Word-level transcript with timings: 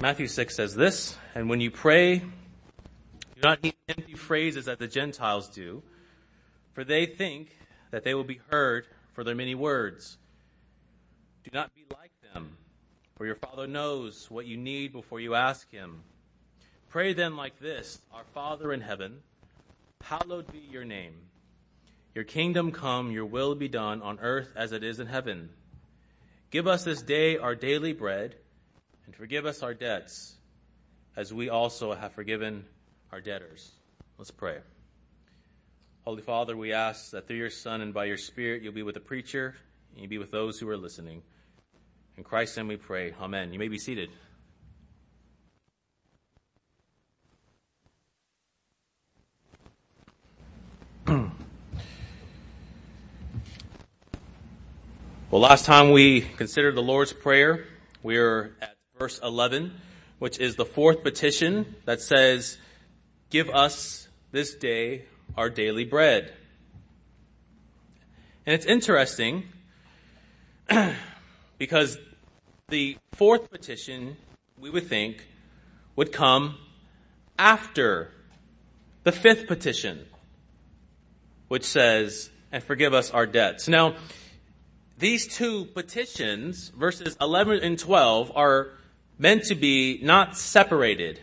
Matthew 0.00 0.26
6 0.26 0.54
says 0.54 0.74
this, 0.74 1.16
and 1.34 1.48
when 1.48 1.62
you 1.62 1.70
pray, 1.70 2.18
do 2.18 3.40
not 3.42 3.64
use 3.64 3.72
empty 3.88 4.12
phrases 4.12 4.68
as 4.68 4.76
the 4.76 4.86
Gentiles 4.86 5.48
do, 5.48 5.82
for 6.74 6.84
they 6.84 7.06
think 7.06 7.56
that 7.90 8.04
they 8.04 8.12
will 8.12 8.22
be 8.22 8.40
heard 8.50 8.86
for 9.14 9.24
their 9.24 9.34
many 9.34 9.54
words. 9.54 10.18
Do 11.44 11.50
not 11.54 11.74
be 11.74 11.86
like 11.96 12.10
them, 12.34 12.58
for 13.16 13.24
your 13.24 13.36
Father 13.36 13.66
knows 13.66 14.30
what 14.30 14.46
you 14.46 14.58
need 14.58 14.92
before 14.92 15.18
you 15.18 15.34
ask 15.34 15.70
Him. 15.70 16.02
Pray 16.90 17.14
then 17.14 17.34
like 17.34 17.58
this 17.58 17.98
Our 18.12 18.24
Father 18.34 18.74
in 18.74 18.82
heaven, 18.82 19.22
hallowed 20.02 20.52
be 20.52 20.62
your 20.70 20.84
name. 20.84 21.14
Your 22.14 22.24
kingdom 22.24 22.70
come, 22.70 23.10
your 23.12 23.26
will 23.26 23.54
be 23.54 23.68
done 23.68 24.02
on 24.02 24.20
earth 24.20 24.52
as 24.56 24.72
it 24.72 24.84
is 24.84 25.00
in 25.00 25.06
heaven. 25.06 25.48
Give 26.50 26.66
us 26.66 26.84
this 26.84 27.00
day 27.00 27.38
our 27.38 27.54
daily 27.54 27.94
bread, 27.94 28.36
and 29.06 29.14
forgive 29.14 29.46
us 29.46 29.62
our 29.62 29.72
debts, 29.72 30.34
as 31.16 31.32
we 31.32 31.48
also 31.48 31.94
have 31.94 32.12
forgiven 32.12 32.64
our 33.12 33.20
debtors. 33.20 33.70
Let's 34.18 34.32
pray. 34.32 34.58
Holy 36.04 36.22
Father, 36.22 36.56
we 36.56 36.72
ask 36.72 37.12
that 37.12 37.26
through 37.26 37.36
your 37.36 37.50
Son 37.50 37.80
and 37.80 37.94
by 37.94 38.04
your 38.04 38.18
Spirit 38.18 38.62
you'll 38.62 38.72
be 38.72 38.82
with 38.82 38.94
the 38.94 39.00
preacher, 39.00 39.54
and 39.92 40.00
you'll 40.00 40.10
be 40.10 40.18
with 40.18 40.30
those 40.30 40.58
who 40.58 40.68
are 40.68 40.76
listening. 40.76 41.22
In 42.16 42.24
Christ's 42.24 42.56
name 42.56 42.68
we 42.68 42.76
pray. 42.76 43.14
Amen. 43.20 43.52
You 43.52 43.58
may 43.58 43.68
be 43.68 43.78
seated. 43.78 44.10
Well, 55.28 55.42
last 55.42 55.64
time 55.64 55.90
we 55.90 56.20
considered 56.20 56.76
the 56.76 56.82
Lord's 56.82 57.12
Prayer, 57.12 57.66
we 58.02 58.16
are 58.16 58.56
at 58.62 58.75
verse 58.98 59.20
11, 59.22 59.72
which 60.18 60.38
is 60.38 60.56
the 60.56 60.64
fourth 60.64 61.02
petition 61.02 61.76
that 61.84 62.00
says, 62.00 62.58
Give 63.30 63.50
us 63.50 64.08
this 64.32 64.54
day 64.54 65.04
our 65.36 65.50
daily 65.50 65.84
bread. 65.84 66.32
And 68.46 68.54
it's 68.54 68.66
interesting 68.66 69.44
because 71.58 71.98
the 72.68 72.96
fourth 73.12 73.50
petition, 73.50 74.16
we 74.58 74.70
would 74.70 74.86
think, 74.86 75.26
would 75.96 76.12
come 76.12 76.56
after 77.38 78.12
the 79.02 79.12
fifth 79.12 79.46
petition, 79.46 80.06
which 81.48 81.64
says, 81.64 82.30
and 82.52 82.62
forgive 82.62 82.94
us 82.94 83.10
our 83.10 83.26
debts. 83.26 83.68
Now, 83.68 83.96
these 84.98 85.26
two 85.26 85.66
petitions, 85.66 86.70
verses 86.70 87.16
11 87.20 87.60
and 87.60 87.78
12, 87.78 88.32
are 88.34 88.70
meant 89.18 89.44
to 89.44 89.54
be 89.54 89.98
not 90.02 90.36
separated, 90.36 91.20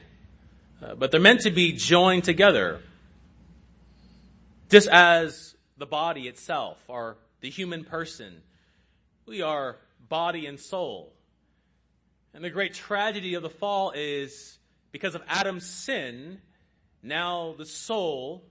uh, 0.82 0.96
but 0.96 1.12
they're 1.12 1.20
meant 1.20 1.42
to 1.42 1.52
be 1.52 1.74
joined 1.74 2.24
together. 2.24 2.82
Just 4.70 4.88
as 4.88 5.56
the 5.78 5.86
body 5.86 6.28
itself, 6.28 6.78
or 6.88 7.18
the 7.42 7.50
human 7.50 7.84
person, 7.84 8.42
we 9.26 9.42
are 9.42 9.78
body 10.10 10.46
and 10.46 10.60
soul. 10.60 11.14
And 12.34 12.44
the 12.44 12.50
great 12.50 12.74
tragedy 12.74 13.36
of 13.36 13.44
the 13.44 13.50
fall 13.50 13.92
is 13.96 14.58
because 14.92 15.16
of 15.16 15.22
Adam's 15.28 15.66
sin, 15.66 16.40
now 17.04 17.54
the 17.58 17.66
soul 17.66 18.44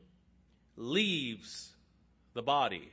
leaves 0.76 1.72
the 2.34 2.42
body 2.42 2.92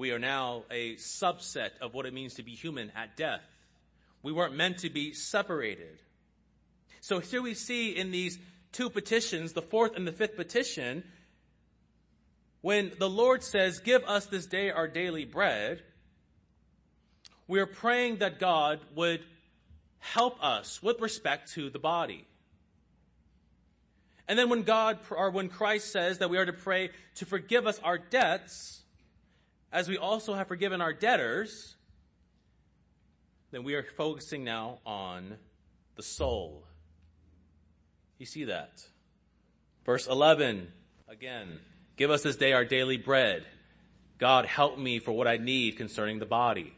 we 0.00 0.12
are 0.12 0.18
now 0.18 0.64
a 0.70 0.94
subset 0.94 1.72
of 1.82 1.92
what 1.92 2.06
it 2.06 2.14
means 2.14 2.32
to 2.36 2.42
be 2.42 2.52
human 2.52 2.90
at 2.96 3.18
death. 3.18 3.42
We 4.22 4.32
weren't 4.32 4.54
meant 4.54 4.78
to 4.78 4.90
be 4.90 5.12
separated. 5.12 6.00
So 7.00 7.18
here 7.18 7.42
we 7.42 7.54
see 7.54 7.96
in 7.96 8.10
these 8.10 8.38
two 8.72 8.90
petitions, 8.90 9.52
the 9.52 9.62
fourth 9.62 9.96
and 9.96 10.06
the 10.06 10.12
fifth 10.12 10.36
petition, 10.36 11.04
when 12.60 12.92
the 12.98 13.08
Lord 13.08 13.42
says, 13.42 13.80
Give 13.80 14.04
us 14.04 14.26
this 14.26 14.46
day 14.46 14.70
our 14.70 14.86
daily 14.86 15.24
bread, 15.24 15.82
we 17.48 17.58
are 17.60 17.66
praying 17.66 18.18
that 18.18 18.38
God 18.38 18.80
would 18.94 19.24
help 19.98 20.42
us 20.42 20.82
with 20.82 21.00
respect 21.00 21.52
to 21.52 21.70
the 21.70 21.78
body. 21.78 22.26
And 24.28 24.38
then 24.38 24.48
when 24.48 24.62
God, 24.62 24.98
or 25.10 25.30
when 25.30 25.48
Christ 25.48 25.90
says 25.90 26.18
that 26.18 26.30
we 26.30 26.38
are 26.38 26.46
to 26.46 26.52
pray 26.52 26.90
to 27.16 27.26
forgive 27.26 27.66
us 27.66 27.80
our 27.82 27.98
debts, 27.98 28.82
as 29.72 29.88
we 29.88 29.98
also 29.98 30.34
have 30.34 30.46
forgiven 30.46 30.80
our 30.80 30.92
debtors, 30.92 31.74
then 33.50 33.64
we 33.64 33.74
are 33.74 33.84
focusing 33.96 34.44
now 34.44 34.78
on 34.86 35.36
the 35.96 36.02
soul. 36.02 36.64
You 38.18 38.26
see 38.26 38.44
that? 38.44 38.84
Verse 39.84 40.06
11, 40.06 40.68
again, 41.08 41.58
give 41.96 42.10
us 42.10 42.22
this 42.22 42.36
day 42.36 42.52
our 42.52 42.64
daily 42.64 42.96
bread. 42.96 43.44
God, 44.18 44.44
help 44.44 44.78
me 44.78 44.98
for 44.98 45.12
what 45.12 45.26
I 45.26 45.38
need 45.38 45.78
concerning 45.78 46.18
the 46.18 46.26
body. 46.26 46.74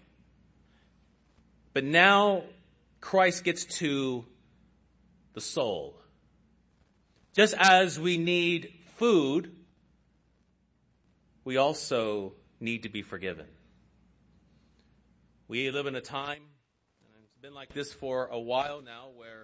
But 1.74 1.84
now 1.84 2.44
Christ 3.00 3.44
gets 3.44 3.64
to 3.78 4.24
the 5.34 5.40
soul. 5.40 5.96
Just 7.34 7.54
as 7.58 7.98
we 7.98 8.18
need 8.18 8.72
food, 8.96 9.50
we 11.44 11.56
also 11.56 12.34
need 12.60 12.84
to 12.84 12.88
be 12.88 13.02
forgiven. 13.02 13.46
We 15.48 15.70
live 15.70 15.86
in 15.86 15.96
a 15.96 16.00
time, 16.00 16.42
been 17.42 17.54
like 17.54 17.74
this 17.74 17.92
for 17.92 18.28
a 18.30 18.38
while 18.38 18.82
now, 18.82 19.08
where 19.16 19.42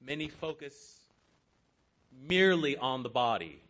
many 0.00 0.28
focus 0.28 1.00
merely 2.28 2.76
on 2.76 3.02
the 3.02 3.08
body, 3.08 3.60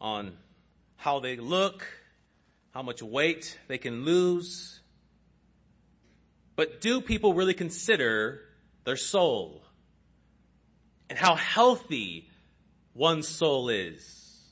on 0.00 0.32
how 0.96 1.20
they 1.20 1.36
look, 1.36 1.86
how 2.72 2.82
much 2.82 3.00
weight 3.00 3.56
they 3.68 3.78
can 3.78 4.04
lose. 4.04 4.80
But 6.56 6.80
do 6.80 7.00
people 7.00 7.32
really 7.32 7.54
consider 7.54 8.40
their 8.82 8.96
soul 8.96 9.62
and 11.08 11.16
how 11.16 11.36
healthy 11.36 12.28
one's 12.92 13.28
soul 13.28 13.68
is? 13.68 14.42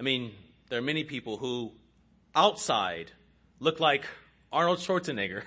I 0.00 0.02
mean, 0.04 0.32
there 0.70 0.78
are 0.78 0.82
many 0.82 1.04
people 1.04 1.36
who 1.36 1.72
outside 2.34 3.12
look 3.60 3.78
like 3.78 4.06
Arnold 4.52 4.78
Schwarzenegger, 4.78 5.42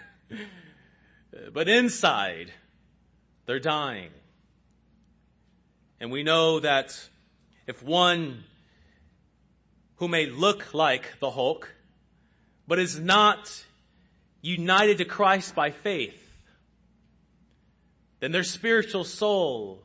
but 1.54 1.68
inside 1.68 2.52
they're 3.46 3.60
dying. 3.60 4.12
And 6.00 6.12
we 6.12 6.24
know 6.24 6.60
that 6.60 7.10
if 7.68 7.84
one 7.84 8.44
who 9.96 10.08
may 10.08 10.26
look 10.28 10.74
like 10.74 11.20
the 11.20 11.32
Hulk, 11.32 11.74
but 12.68 12.80
is 12.80 13.00
not 13.00 13.66
united 14.42 14.98
to 15.00 15.06
Christ 15.06 15.56
by 15.56 15.72
faith, 15.72 16.18
then 18.20 18.32
their 18.32 18.44
spiritual 18.44 19.04
soul 19.04 19.82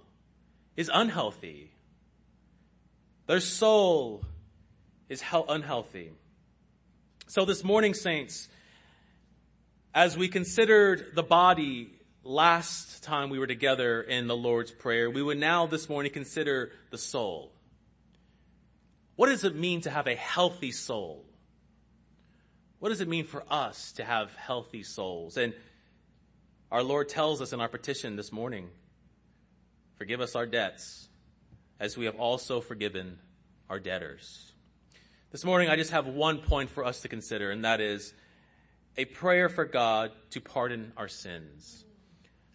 is 0.76 0.90
unhealthy. 0.92 1.70
Their 3.26 3.40
soul 3.40 4.22
is 5.08 5.22
unhealthy. 5.48 6.12
So 7.26 7.44
this 7.44 7.64
morning, 7.64 7.92
saints, 7.92 8.48
as 9.96 10.14
we 10.14 10.28
considered 10.28 11.12
the 11.14 11.22
body 11.22 11.90
last 12.22 13.02
time 13.02 13.30
we 13.30 13.38
were 13.38 13.46
together 13.46 14.02
in 14.02 14.26
the 14.26 14.36
Lord's 14.36 14.70
Prayer, 14.70 15.10
we 15.10 15.22
would 15.22 15.38
now 15.38 15.66
this 15.66 15.88
morning 15.88 16.12
consider 16.12 16.70
the 16.90 16.98
soul. 16.98 17.50
What 19.14 19.30
does 19.30 19.42
it 19.42 19.56
mean 19.56 19.80
to 19.80 19.90
have 19.90 20.06
a 20.06 20.14
healthy 20.14 20.70
soul? 20.70 21.24
What 22.78 22.90
does 22.90 23.00
it 23.00 23.08
mean 23.08 23.24
for 23.24 23.42
us 23.48 23.92
to 23.92 24.04
have 24.04 24.34
healthy 24.34 24.82
souls? 24.82 25.38
And 25.38 25.54
our 26.70 26.82
Lord 26.82 27.08
tells 27.08 27.40
us 27.40 27.54
in 27.54 27.62
our 27.62 27.68
petition 27.68 28.16
this 28.16 28.30
morning, 28.30 28.68
forgive 29.96 30.20
us 30.20 30.36
our 30.36 30.44
debts 30.44 31.08
as 31.80 31.96
we 31.96 32.04
have 32.04 32.16
also 32.16 32.60
forgiven 32.60 33.18
our 33.70 33.80
debtors. 33.80 34.52
This 35.32 35.42
morning, 35.42 35.70
I 35.70 35.76
just 35.76 35.92
have 35.92 36.06
one 36.06 36.36
point 36.36 36.68
for 36.68 36.84
us 36.84 37.00
to 37.00 37.08
consider, 37.08 37.50
and 37.50 37.64
that 37.64 37.80
is 37.80 38.12
a 38.98 39.04
prayer 39.04 39.48
for 39.48 39.64
God 39.64 40.12
to 40.30 40.40
pardon 40.40 40.92
our 40.96 41.08
sins. 41.08 41.84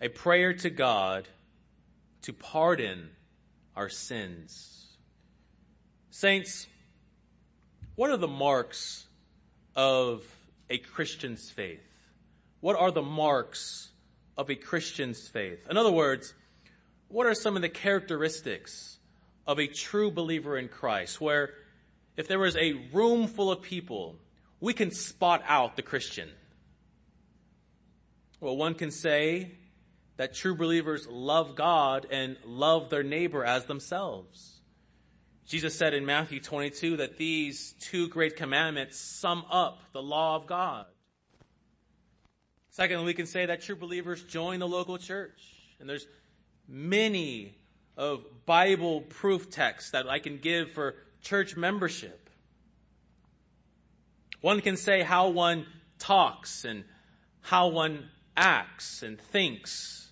A 0.02 0.10
prayer 0.10 0.54
to 0.54 0.70
God 0.70 1.28
to 2.24 2.34
pardon 2.34 3.10
our 3.76 3.90
sins. 3.90 4.98
Saints, 6.10 6.68
what 7.96 8.10
are 8.10 8.18
the 8.18 8.28
marks 8.28 9.06
of 9.76 10.24
a 10.70 10.78
Christian's 10.78 11.50
faith? 11.50 11.84
What 12.60 12.76
are 12.76 12.92
the 12.92 13.02
marks 13.02 13.90
of 14.38 14.50
a 14.50 14.56
Christian's 14.56 15.28
faith? 15.28 15.60
In 15.70 15.78
other 15.78 15.92
words, 15.92 16.34
what 17.08 17.28
are 17.28 17.36
some 17.36 17.56
of 17.56 17.62
the 17.62 17.70
characteristics 17.70 18.98
of 19.46 19.60
a 19.60 19.68
true 19.68 20.12
believer 20.12 20.58
in 20.58 20.68
Christ 20.68 21.20
where 21.20 21.52
if 22.18 22.28
there 22.28 22.40
was 22.40 22.56
a 22.56 22.74
room 22.94 23.28
full 23.28 23.52
of 23.52 23.62
people, 23.62 24.16
we 24.62 24.74
can 24.74 24.92
spot 24.92 25.44
out 25.48 25.76
the 25.76 25.82
Christian. 25.82 26.30
Well, 28.40 28.56
one 28.56 28.76
can 28.76 28.92
say 28.92 29.52
that 30.18 30.34
true 30.34 30.56
believers 30.56 31.08
love 31.08 31.56
God 31.56 32.08
and 32.10 32.38
love 32.46 32.90
their 32.90 33.04
neighbor 33.04 33.44
as 33.44 33.66
themselves. 33.66 34.62
Jesus 35.48 35.76
said 35.76 35.94
in 35.94 36.06
Matthew 36.06 36.40
22 36.40 36.98
that 36.98 37.18
these 37.18 37.74
two 37.80 38.08
great 38.08 38.36
commandments 38.36 38.98
sum 38.98 39.44
up 39.52 39.82
the 39.92 40.02
law 40.02 40.36
of 40.36 40.48
God. 40.48 40.86
Secondly, 42.70 43.06
we 43.06 43.14
can 43.14 43.26
say 43.26 43.48
that 43.48 43.62
true 43.62 43.76
believers 43.76 44.24
join 44.24 44.60
the 44.60 44.68
local 44.68 44.98
church. 44.98 45.42
And 45.80 45.90
there's 45.90 46.08
many 46.68 47.58
of 47.98 48.24
Bible 48.46 49.02
proof 49.02 49.50
texts 49.50 49.92
that 49.92 50.08
I 50.08 50.20
can 50.20 50.38
give 50.38 50.72
for 50.72 50.96
church 51.22 51.58
membership. 51.58 52.21
One 54.42 54.60
can 54.62 54.76
say 54.76 55.04
how 55.04 55.30
one 55.30 55.66
talks 56.00 56.66
and 56.66 56.84
how 57.42 57.68
one 57.68 58.10
acts 58.36 59.04
and 59.04 59.20
thinks. 59.20 60.10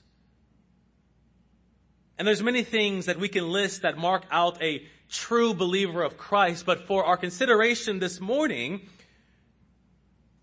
And 2.18 2.28
there's 2.28 2.44
many 2.44 2.64
things 2.64 3.06
that 3.08 3.20
we 3.20 3.28
can 3.28 3.50
list 3.50 3.82
that 3.82 3.98
mark 3.98 4.26
out 4.30 4.62
a 4.62 4.86
true 5.10 5.54
believer 5.54 6.04
of 6.04 6.18
Christ, 6.18 6.66
but 6.66 6.86
for 6.86 7.04
our 7.04 7.18
consideration 7.18 8.00
this 8.00 8.20
morning, 8.20 8.82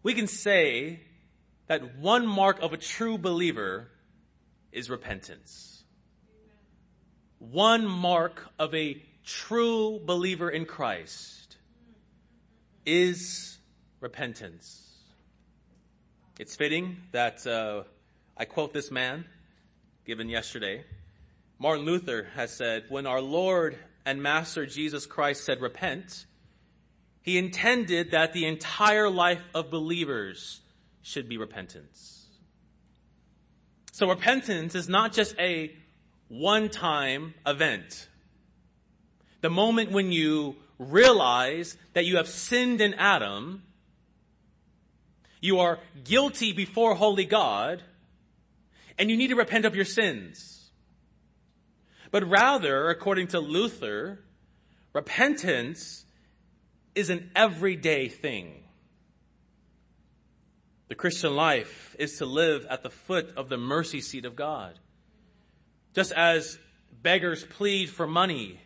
we 0.03 0.15
can 0.15 0.27
say 0.27 1.01
that 1.69 1.99
one 1.99 2.27
mark 2.27 2.61
of 2.61 2.73
a 2.73 2.77
true 2.77 3.19
believer 3.19 3.89
is 4.73 4.91
repentance. 4.91 5.85
One 7.39 7.87
mark 7.87 8.43
of 8.59 8.75
a 8.75 9.03
true 9.25 10.01
believer 10.05 10.49
in 10.49 10.65
Christ 10.65 11.57
is 12.85 13.56
repentance. 14.01 14.83
It's 16.39 16.55
fitting 16.55 16.99
that 17.13 17.47
uh, 17.47 17.85
I 18.37 18.45
quote 18.45 18.73
this 18.73 18.91
man 18.91 19.25
given 20.05 20.29
yesterday. 20.29 20.85
Martin 21.59 21.85
Luther 21.85 22.29
has 22.35 22.53
said, 22.53 22.85
When 22.89 23.07
our 23.07 23.21
Lord 23.21 23.79
and 24.05 24.23
Master 24.23 24.67
Jesus 24.67 25.07
Christ 25.07 25.45
said, 25.45 25.61
Repent, 25.61 26.27
he 27.23 27.39
intended 27.39 28.11
that 28.11 28.33
the 28.33 28.47
entire 28.47 29.09
life 29.09 29.43
of 29.55 29.71
believers 29.71 30.61
should 31.03 31.29
be 31.29 31.39
repentance. 31.39 32.27
So 33.93 34.09
repentance 34.09 34.75
is 34.75 34.89
not 34.89 35.13
just 35.13 35.35
a 35.39 35.75
one-time 36.29 37.35
event. 37.47 38.09
The 39.41 39.51
moment 39.51 39.91
when 39.91 40.13
you 40.13 40.57
realize 40.79 41.77
that 41.95 42.05
you 42.05 42.17
have 42.17 42.29
sinned 42.29 42.81
in 42.81 42.95
Adam, 42.95 43.63
you 45.41 45.61
are 45.61 45.79
guilty 46.05 46.53
before 46.53 46.95
holy 46.95 47.25
God, 47.25 47.83
and 48.99 49.11
you 49.11 49.17
need 49.17 49.29
to 49.29 49.37
repent 49.37 49.65
of 49.65 49.77
your 49.77 49.85
sins. 49.85 50.71
But 52.11 52.29
rather, 52.29 52.89
according 52.89 53.29
to 53.29 53.41
Luther, 53.41 54.21
repentance 54.93 56.05
is 56.95 57.11
an 57.11 57.31
everyday 57.37 58.09
thing. 58.09 58.65
The 60.89 60.95
Christian 60.95 61.35
life 61.35 61.95
is 61.99 62.19
to 62.19 62.27
live 62.27 62.65
at 62.71 62.83
the 62.83 62.91
foot 62.91 63.35
of 63.37 63.49
the 63.49 63.59
mercy 63.59 64.01
seat 64.01 64.25
of 64.25 64.37
God. 64.37 64.79
Just 65.95 66.13
as 66.13 66.59
beggars 67.03 67.45
plead 67.45 67.91
for 67.91 68.07
money, 68.07 68.61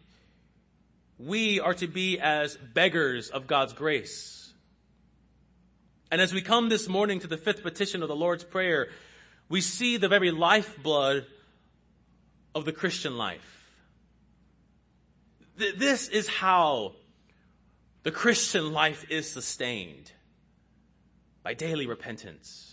we 1.19 1.61
are 1.61 1.75
to 1.75 1.87
be 1.87 2.19
as 2.21 2.57
beggars 2.57 3.31
of 3.31 3.47
God's 3.47 3.73
grace. 3.73 4.40
And 6.11 6.21
as 6.21 6.33
we 6.33 6.43
come 6.43 6.69
this 6.69 6.89
morning 6.89 7.21
to 7.21 7.29
the 7.29 7.37
fifth 7.37 7.62
petition 7.62 8.03
of 8.03 8.09
the 8.09 8.17
Lord's 8.17 8.43
Prayer, 8.43 8.89
we 9.49 9.61
see 9.61 9.97
the 9.97 10.09
very 10.09 10.31
lifeblood 10.31 11.27
of 12.55 12.65
the 12.65 12.73
Christian 12.73 13.17
life. 13.17 13.71
This 15.57 16.09
is 16.09 16.27
how 16.27 16.93
the 18.03 18.11
Christian 18.11 18.73
life 18.73 19.05
is 19.11 19.31
sustained 19.31 20.11
by 21.43 21.55
daily 21.55 21.87
repentance. 21.87 22.67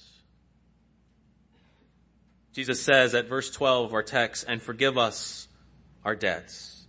Jesus 2.53 2.81
says 2.81 3.13
at 3.13 3.27
verse 3.27 3.51
12 3.51 3.87
of 3.87 3.93
our 3.93 4.01
text, 4.01 4.45
and 4.47 4.61
forgive 4.61 4.97
us 4.97 5.47
our 6.03 6.15
debts. 6.15 6.87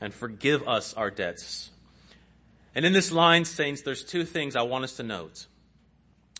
And 0.00 0.14
forgive 0.14 0.66
us 0.66 0.94
our 0.94 1.10
debts. 1.10 1.70
And 2.74 2.84
in 2.86 2.92
this 2.92 3.12
line, 3.12 3.44
saints, 3.44 3.82
there's 3.82 4.04
two 4.04 4.24
things 4.24 4.56
I 4.56 4.62
want 4.62 4.84
us 4.84 4.94
to 4.94 5.02
note. 5.02 5.46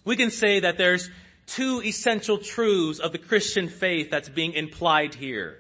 We 0.07 0.17
can 0.17 0.31
say 0.31 0.61
that 0.61 0.79
there's 0.79 1.11
two 1.47 1.83
essential 1.85 2.39
truths 2.39 3.01
of 3.01 3.11
the 3.11 3.19
Christian 3.19 3.69
faith 3.69 4.09
that's 4.09 4.29
being 4.29 4.53
implied 4.53 5.15
here. 5.15 5.59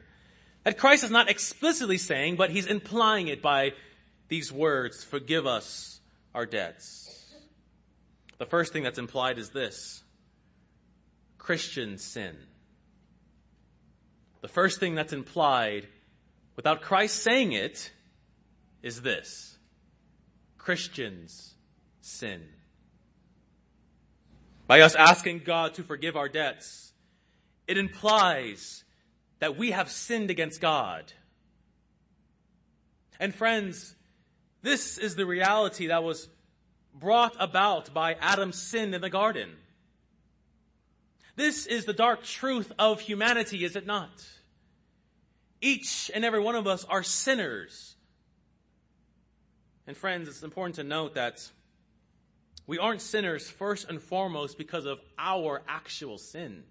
That 0.63 0.79
Christ 0.79 1.03
is 1.03 1.11
not 1.11 1.29
explicitly 1.29 1.99
saying, 1.99 2.37
but 2.37 2.51
he's 2.51 2.67
implying 2.67 3.27
it 3.27 3.43
by 3.43 3.73
these 4.29 4.53
words, 4.53 5.03
forgive 5.05 5.47
us 5.47 6.01
our 6.33 6.47
debts. 6.47 7.35
The 8.39 8.47
first 8.47 8.73
thing 8.73 8.85
that's 8.85 8.99
implied 8.99 9.39
is 9.39 9.51
this 9.51 10.03
Christian 11.39 11.99
sin. 11.99 12.37
The 14.43 14.49
first 14.49 14.79
thing 14.79 14.95
that's 14.95 15.13
implied, 15.13 15.89
without 16.55 16.83
Christ 16.83 17.21
saying 17.23 17.53
it, 17.53 17.91
is 18.83 19.03
this 19.03 19.59
Christians 20.57 21.55
sin. 22.01 22.43
By 24.67 24.81
us 24.81 24.95
asking 24.95 25.43
God 25.45 25.75
to 25.75 25.83
forgive 25.83 26.17
our 26.17 26.29
debts, 26.29 26.93
it 27.67 27.79
implies 27.79 28.85
that 29.39 29.57
we 29.57 29.71
have 29.71 29.91
sinned 29.91 30.31
against 30.31 30.61
God. 30.61 31.13
And 33.21 33.35
friends, 33.35 33.95
this 34.63 34.99
is 34.99 35.15
the 35.15 35.27
reality 35.27 35.89
that 35.89 36.03
was 36.03 36.29
brought 36.93 37.37
about 37.39 37.93
by 37.95 38.15
Adam's 38.15 38.61
sin 38.61 38.95
in 38.95 39.01
the 39.01 39.11
garden. 39.11 39.51
This 41.37 41.67
is 41.67 41.85
the 41.85 41.93
dark 41.93 42.25
truth 42.25 42.73
of 42.79 43.01
humanity, 43.01 43.65
is 43.65 43.77
it 43.77 43.87
not? 43.87 44.27
Each 45.61 46.11
and 46.15 46.25
every 46.25 46.41
one 46.41 46.55
of 46.55 46.67
us 46.67 46.85
are 46.87 47.03
sinners. 47.03 47.95
And 49.87 49.97
friends, 49.97 50.29
it's 50.29 50.43
important 50.43 50.77
to 50.77 50.85
note 50.85 51.15
that 51.15 51.51
we 52.67 52.79
aren't 52.79 53.01
sinners 53.01 53.49
first 53.49 53.89
and 53.89 54.01
foremost 54.01 54.59
because 54.59 54.87
of 54.87 54.99
our 55.19 55.63
actual 55.69 56.19
sins. 56.19 56.65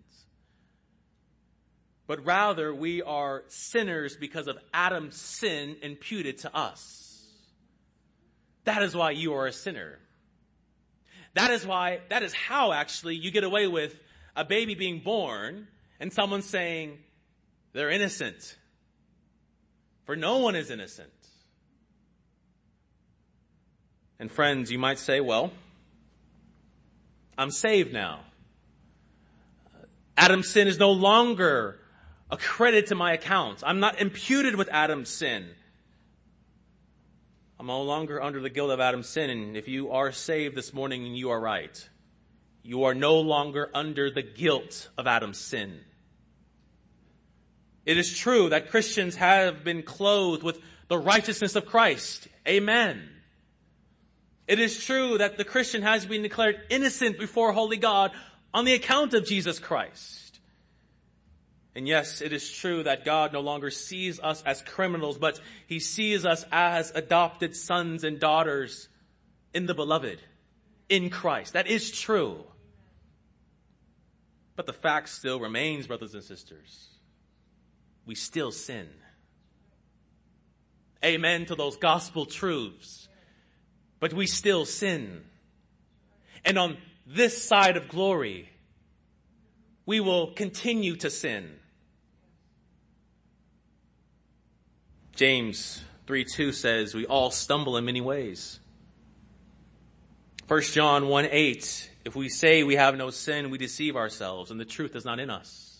But 2.07 2.25
rather, 2.25 2.73
we 2.73 3.01
are 3.01 3.43
sinners 3.47 4.15
because 4.15 4.47
of 4.47 4.57
Adam's 4.73 5.15
sin 5.15 5.77
imputed 5.81 6.39
to 6.39 6.55
us. 6.55 7.25
That 8.65 8.83
is 8.83 8.95
why 8.95 9.11
you 9.11 9.33
are 9.33 9.47
a 9.47 9.53
sinner. 9.53 9.99
That 11.33 11.51
is 11.51 11.65
why, 11.65 12.01
that 12.09 12.23
is 12.23 12.33
how 12.33 12.73
actually 12.73 13.15
you 13.15 13.31
get 13.31 13.43
away 13.43 13.67
with 13.67 13.99
a 14.35 14.45
baby 14.45 14.75
being 14.75 14.99
born 14.99 15.67
and 15.99 16.11
someone 16.11 16.41
saying 16.41 16.97
they're 17.73 17.89
innocent. 17.89 18.57
For 20.05 20.15
no 20.15 20.37
one 20.37 20.55
is 20.55 20.69
innocent. 20.69 21.09
And 24.19 24.31
friends, 24.31 24.71
you 24.71 24.79
might 24.79 24.99
say, 24.99 25.19
well, 25.19 25.51
I'm 27.37 27.51
saved 27.51 27.93
now. 27.93 28.21
Adam's 30.17 30.49
sin 30.49 30.67
is 30.67 30.79
no 30.79 30.91
longer 30.91 31.79
a 32.31 32.37
credit 32.37 32.87
to 32.87 32.95
my 32.95 33.13
account. 33.13 33.63
I'm 33.65 33.79
not 33.79 33.99
imputed 33.99 34.55
with 34.55 34.69
Adam's 34.69 35.09
sin. 35.09 35.47
I'm 37.59 37.67
no 37.67 37.81
longer 37.83 38.21
under 38.21 38.41
the 38.41 38.49
guilt 38.49 38.71
of 38.71 38.79
Adam's 38.79 39.09
sin. 39.09 39.29
And 39.29 39.57
if 39.57 39.67
you 39.67 39.91
are 39.91 40.11
saved 40.11 40.55
this 40.55 40.73
morning, 40.73 41.15
you 41.15 41.29
are 41.29 41.39
right. 41.39 41.89
You 42.63 42.85
are 42.85 42.93
no 42.93 43.19
longer 43.19 43.69
under 43.73 44.09
the 44.09 44.23
guilt 44.23 44.89
of 44.97 45.07
Adam's 45.07 45.37
sin. 45.37 45.81
It 47.85 47.97
is 47.97 48.17
true 48.17 48.49
that 48.49 48.71
Christians 48.71 49.15
have 49.17 49.63
been 49.63 49.83
clothed 49.83 50.43
with 50.43 50.59
the 50.87 50.97
righteousness 50.97 51.55
of 51.55 51.65
Christ. 51.65 52.27
Amen. 52.47 53.09
It 54.47 54.59
is 54.59 54.83
true 54.83 55.17
that 55.17 55.37
the 55.37 55.43
Christian 55.43 55.81
has 55.81 56.05
been 56.05 56.21
declared 56.21 56.61
innocent 56.69 57.17
before 57.17 57.51
holy 57.51 57.77
God 57.77 58.11
on 58.53 58.65
the 58.65 58.73
account 58.73 59.13
of 59.13 59.25
Jesus 59.25 59.59
Christ. 59.59 60.39
And 61.75 61.87
yes, 61.87 62.21
it 62.21 62.31
is 62.31 62.49
true 62.49 62.83
that 62.83 63.03
God 63.03 63.33
no 63.33 63.41
longer 63.41 63.69
sees 63.69 64.19
us 64.19 64.41
as 64.43 64.61
criminals, 64.61 65.17
but 65.17 65.39
He 65.67 65.79
sees 65.79 66.25
us 66.25 66.45
as 66.51 66.91
adopted 66.95 67.55
sons 67.55 68.03
and 68.03 68.19
daughters 68.19 68.87
in 69.53 69.65
the 69.65 69.73
beloved, 69.73 70.21
in 70.87 71.09
Christ. 71.09 71.53
That 71.53 71.67
is 71.67 71.91
true. 71.91 72.45
But 74.55 74.67
the 74.67 74.73
fact 74.73 75.09
still 75.09 75.39
remains, 75.39 75.87
brothers 75.87 76.13
and 76.13 76.23
sisters. 76.23 76.87
We 78.05 78.15
still 78.15 78.51
sin. 78.51 78.87
Amen 81.03 81.45
to 81.47 81.55
those 81.55 81.75
gospel 81.75 82.25
truths. 82.25 83.04
But 83.99 84.13
we 84.13 84.27
still 84.27 84.65
sin. 84.65 85.23
And 86.43 86.57
on 86.57 86.77
this 87.07 87.43
side 87.43 87.77
of 87.77 87.87
glory, 87.87 88.49
we 89.85 89.99
will 89.99 90.33
continue 90.33 90.95
to 90.97 91.09
sin. 91.09 91.59
James 95.15 95.81
3 96.07 96.25
2 96.25 96.51
says, 96.51 96.93
We 96.93 97.05
all 97.05 97.31
stumble 97.31 97.77
in 97.77 97.85
many 97.85 98.01
ways. 98.01 98.59
1 100.47 100.61
John 100.61 101.07
1 101.07 101.27
8, 101.31 101.91
if 102.05 102.15
we 102.15 102.29
say 102.29 102.63
we 102.63 102.75
have 102.75 102.95
no 102.95 103.09
sin, 103.09 103.49
we 103.49 103.57
deceive 103.57 103.95
ourselves, 103.95 104.51
and 104.51 104.59
the 104.59 104.65
truth 104.65 104.95
is 104.95 105.05
not 105.05 105.19
in 105.19 105.29
us. 105.29 105.79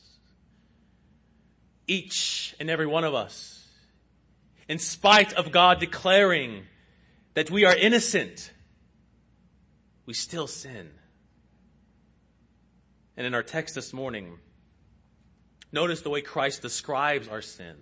Each 1.87 2.55
and 2.59 2.69
every 2.69 2.87
one 2.87 3.03
of 3.03 3.13
us, 3.13 3.67
in 4.67 4.79
spite 4.79 5.33
of 5.33 5.51
God 5.51 5.79
declaring 5.79 6.63
that 7.35 7.51
we 7.51 7.65
are 7.65 7.75
innocent, 7.75 8.51
we 10.05 10.13
still 10.13 10.47
sin. 10.47 10.89
And 13.17 13.27
in 13.27 13.33
our 13.33 13.43
text 13.43 13.75
this 13.75 13.93
morning, 13.93 14.39
notice 15.71 16.01
the 16.01 16.09
way 16.09 16.21
Christ 16.21 16.61
describes 16.61 17.27
our 17.27 17.41
sin. 17.41 17.75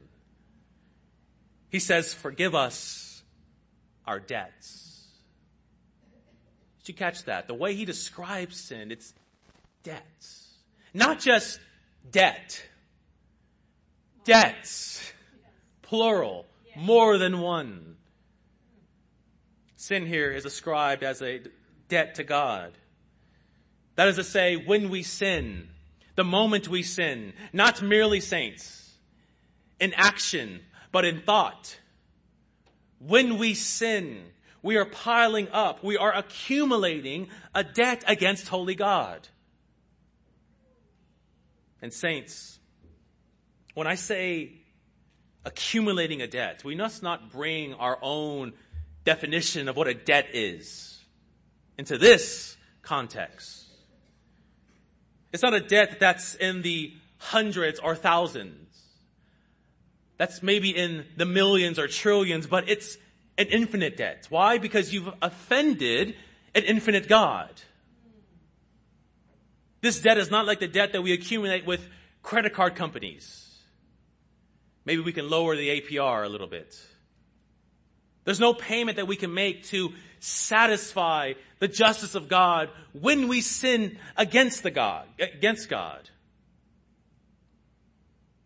He 1.69 1.79
says, 1.79 2.13
Forgive 2.13 2.53
us 2.53 3.23
our 4.05 4.19
debts. 4.19 5.07
Did 6.79 6.89
you 6.89 6.93
catch 6.95 7.23
that? 7.25 7.47
The 7.47 7.53
way 7.53 7.75
he 7.75 7.85
describes 7.85 8.59
sin, 8.59 8.91
it's 8.91 9.13
debts. 9.83 10.49
Not 10.93 11.19
just 11.19 11.59
debt. 12.11 12.61
Debts. 14.25 15.13
Plural. 15.81 16.45
More 16.75 17.17
than 17.17 17.39
one. 17.39 17.95
Sin 19.83 20.05
here 20.05 20.31
is 20.31 20.45
ascribed 20.45 21.03
as 21.03 21.21
a 21.21 21.41
debt 21.89 22.15
to 22.15 22.23
God. 22.23 22.71
That 23.95 24.07
is 24.07 24.15
to 24.15 24.23
say, 24.23 24.55
when 24.55 24.89
we 24.89 25.03
sin, 25.03 25.67
the 26.15 26.23
moment 26.23 26.69
we 26.69 26.83
sin, 26.83 27.33
not 27.51 27.81
merely 27.81 28.21
saints, 28.21 28.93
in 29.81 29.93
action, 29.95 30.61
but 30.93 31.03
in 31.03 31.19
thought. 31.19 31.77
When 32.99 33.37
we 33.37 33.55
sin, 33.55 34.23
we 34.61 34.77
are 34.77 34.85
piling 34.85 35.49
up, 35.49 35.83
we 35.83 35.97
are 35.97 36.15
accumulating 36.15 37.27
a 37.53 37.65
debt 37.65 38.05
against 38.07 38.47
holy 38.47 38.75
God. 38.75 39.27
And 41.81 41.91
saints, 41.93 42.57
when 43.73 43.87
I 43.87 43.95
say 43.95 44.53
accumulating 45.43 46.21
a 46.21 46.27
debt, 46.27 46.63
we 46.63 46.73
must 46.73 47.03
not 47.03 47.33
bring 47.33 47.73
our 47.73 47.99
own 48.01 48.53
definition 49.05 49.67
of 49.67 49.75
what 49.75 49.87
a 49.87 49.93
debt 49.93 50.27
is 50.33 50.99
into 51.77 51.97
this 51.97 52.57
context. 52.81 53.65
It's 55.31 55.43
not 55.43 55.53
a 55.53 55.59
debt 55.59 55.99
that's 55.99 56.35
in 56.35 56.61
the 56.61 56.93
hundreds 57.17 57.79
or 57.79 57.95
thousands. 57.95 58.59
That's 60.17 60.43
maybe 60.43 60.69
in 60.69 61.05
the 61.17 61.25
millions 61.25 61.79
or 61.79 61.87
trillions, 61.87 62.45
but 62.45 62.69
it's 62.69 62.97
an 63.37 63.47
infinite 63.47 63.97
debt. 63.97 64.27
Why? 64.29 64.59
Because 64.59 64.93
you've 64.93 65.09
offended 65.21 66.15
an 66.53 66.63
infinite 66.63 67.07
God. 67.07 67.49
This 69.81 69.99
debt 69.99 70.17
is 70.17 70.29
not 70.29 70.45
like 70.45 70.59
the 70.59 70.67
debt 70.67 70.93
that 70.93 71.01
we 71.01 71.13
accumulate 71.13 71.65
with 71.65 71.85
credit 72.21 72.53
card 72.53 72.75
companies. 72.75 73.57
Maybe 74.85 75.01
we 75.01 75.13
can 75.13 75.29
lower 75.29 75.55
the 75.55 75.81
APR 75.81 76.25
a 76.25 76.29
little 76.29 76.47
bit. 76.47 76.79
There's 78.25 78.39
no 78.39 78.53
payment 78.53 78.97
that 78.97 79.07
we 79.07 79.15
can 79.15 79.33
make 79.33 79.65
to 79.65 79.93
satisfy 80.19 81.33
the 81.59 81.67
justice 81.67 82.15
of 82.15 82.29
God 82.29 82.69
when 82.93 83.27
we 83.27 83.41
sin 83.41 83.97
against 84.15 84.63
the 84.63 84.71
God, 84.71 85.05
against 85.19 85.69
God. 85.69 86.09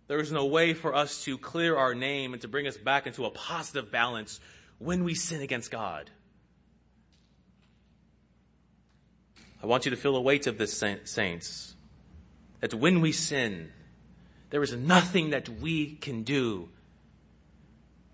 There 0.08 0.20
is 0.20 0.32
no 0.32 0.46
way 0.46 0.74
for 0.74 0.96
us 0.96 1.24
to 1.26 1.38
clear 1.38 1.76
our 1.76 1.94
name 1.94 2.34
and 2.34 2.42
to 2.42 2.48
bring 2.48 2.66
us 2.66 2.78
back 2.78 3.08
into 3.08 3.26
a 3.26 3.30
positive 3.30 3.92
balance 3.92 4.40
when 4.80 5.04
we 5.04 5.14
sin 5.14 5.42
against 5.42 5.70
God. 5.70 6.10
I 9.62 9.68
want 9.68 9.86
you 9.86 9.92
to 9.92 9.98
feel 9.98 10.14
the 10.14 10.22
weight 10.22 10.48
of 10.48 10.58
this, 10.58 10.82
saints. 11.04 11.76
That 12.62 12.74
when 12.74 13.02
we 13.02 13.12
sin, 13.12 13.72
there 14.50 14.64
is 14.64 14.74
nothing 14.74 15.32
that 15.32 15.50
we 15.50 15.96
can 15.96 16.24
do 16.24 16.70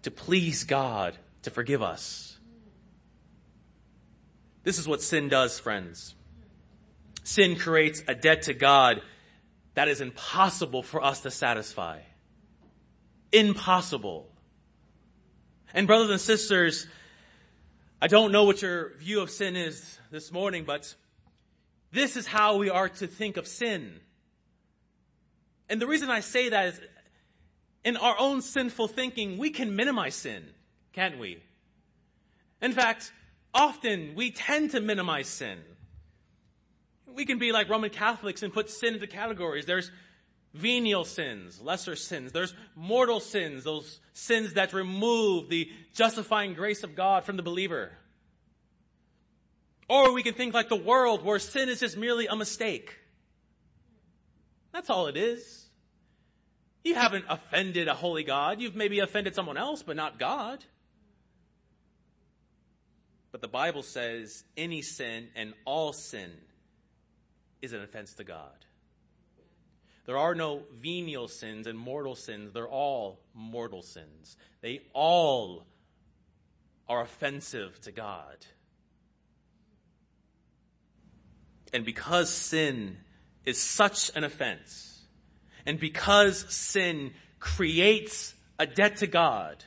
to 0.02 0.12
please 0.12 0.64
God 0.64 1.18
to 1.44 1.52
forgive 1.52 1.82
us. 1.82 2.38
This 4.64 4.80
is 4.80 4.88
what 4.88 5.02
sin 5.02 5.30
does, 5.30 5.60
friends. 5.60 6.16
Sin 7.24 7.56
creates 7.56 8.04
a 8.08 8.16
debt 8.16 8.44
to 8.44 8.54
God 8.54 9.02
that 9.76 9.88
is 9.88 10.02
impossible 10.02 10.84
for 10.84 11.04
us 11.04 11.22
to 11.22 11.32
satisfy. 11.32 12.00
Impossible. 13.32 14.28
And 15.74 15.88
brothers 15.88 16.10
and 16.10 16.22
sisters, 16.22 16.88
I 18.02 18.08
don't 18.08 18.32
know 18.32 18.44
what 18.44 18.62
your 18.62 18.94
view 18.98 19.22
of 19.22 19.30
sin 19.30 19.56
is 19.56 19.98
this 20.12 20.32
morning, 20.32 20.64
but 20.66 20.94
this 21.92 22.16
is 22.16 22.28
how 22.28 22.58
we 22.58 22.70
are 22.70 22.90
to 22.90 23.08
think 23.08 23.38
of 23.38 23.48
sin. 23.48 24.00
And 25.70 25.82
the 25.82 25.88
reason 25.88 26.10
I 26.10 26.20
say 26.20 26.50
that 26.50 26.68
is 26.68 26.82
in 27.84 27.98
our 27.98 28.16
own 28.20 28.42
sinful 28.42 28.90
thinking, 28.90 29.38
we 29.38 29.50
can 29.50 29.76
minimize 29.76 30.16
sin 30.16 30.53
can't 30.94 31.20
we? 31.20 31.42
In 32.62 32.72
fact, 32.72 33.12
often 33.54 34.14
we 34.16 34.32
tend 34.32 34.72
to 34.72 34.80
minimize 34.80 35.28
sin. 35.28 35.60
We 37.14 37.26
can 37.26 37.38
be 37.38 37.52
like 37.52 37.70
Roman 37.70 37.90
Catholics 37.90 38.42
and 38.42 38.54
put 38.54 38.70
sin 38.70 38.96
into 38.96 39.08
categories. 39.08 39.66
There's 39.66 39.92
venial 40.54 41.04
sins, 41.04 41.60
lesser 41.62 41.96
sins. 41.96 42.32
There's 42.32 42.54
mortal 42.76 43.20
sins, 43.20 43.64
those 43.64 44.00
sins 44.14 44.54
that 44.54 44.74
remove 44.74 45.50
the 45.50 45.70
justifying 45.94 46.54
grace 46.54 46.84
of 46.84 46.96
God 46.96 47.26
from 47.26 47.38
the 47.38 47.44
believer. 47.44 47.92
Or 49.90 50.14
we 50.14 50.24
can 50.24 50.34
think 50.34 50.54
like 50.54 50.70
the 50.70 50.76
world 50.76 51.24
where 51.24 51.40
sin 51.40 51.70
is 51.70 51.80
just 51.80 51.98
merely 51.98 52.28
a 52.28 52.36
mistake. 52.36 52.98
That's 54.72 54.90
all 54.90 55.08
it 55.08 55.18
is. 55.18 55.68
You 56.84 56.96
haven't 56.96 57.26
offended 57.30 57.88
a 57.88 57.94
holy 57.94 58.24
God. 58.24 58.60
You've 58.60 58.76
maybe 58.76 59.00
offended 59.00 59.36
someone 59.36 59.58
else, 59.58 59.84
but 59.84 59.96
not 59.96 60.20
God. 60.20 60.64
But 63.34 63.42
the 63.42 63.48
Bible 63.48 63.82
says 63.82 64.44
any 64.56 64.84
sin 64.84 65.28
and 65.36 65.56
all 65.66 65.92
sin 65.92 66.32
is 67.64 67.74
an 67.74 67.82
offense 67.82 68.14
to 68.14 68.24
God. 68.24 68.66
There 70.06 70.18
are 70.18 70.36
no 70.36 70.62
venial 70.80 71.28
sins 71.28 71.66
and 71.66 71.78
mortal 71.78 72.16
sins. 72.16 72.54
They're 72.54 72.68
all 72.68 73.22
mortal 73.34 73.82
sins. 73.82 74.38
They 74.62 74.82
all 74.94 75.66
are 76.88 77.02
offensive 77.02 77.82
to 77.82 77.92
God. 77.92 78.46
And 81.74 81.84
because 81.84 82.30
sin 82.30 82.98
is 83.46 83.60
such 83.60 84.12
an 84.16 84.24
offense, 84.24 85.02
and 85.66 85.80
because 85.80 86.54
sin 86.54 87.14
creates 87.40 88.36
a 88.60 88.68
debt 88.68 88.98
to 88.98 89.08
God, 89.08 89.66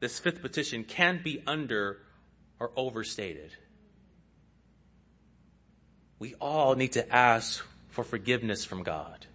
this 0.00 0.18
fifth 0.18 0.42
petition 0.42 0.84
can 0.84 1.20
be 1.22 1.42
under 1.46 1.98
or 2.60 2.70
overstated. 2.76 3.50
We 6.18 6.34
all 6.40 6.74
need 6.74 6.92
to 6.92 7.14
ask 7.14 7.64
for 7.90 8.04
forgiveness 8.04 8.64
from 8.64 8.82
God. 8.82 9.26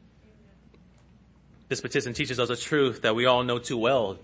This 1.70 1.82
petition 1.82 2.14
teaches 2.14 2.40
us 2.40 2.50
a 2.50 2.56
truth 2.56 3.02
that 3.02 3.16
we 3.16 3.26
all 3.26 3.44
know 3.44 3.60
too 3.60 3.78
well 3.78 4.20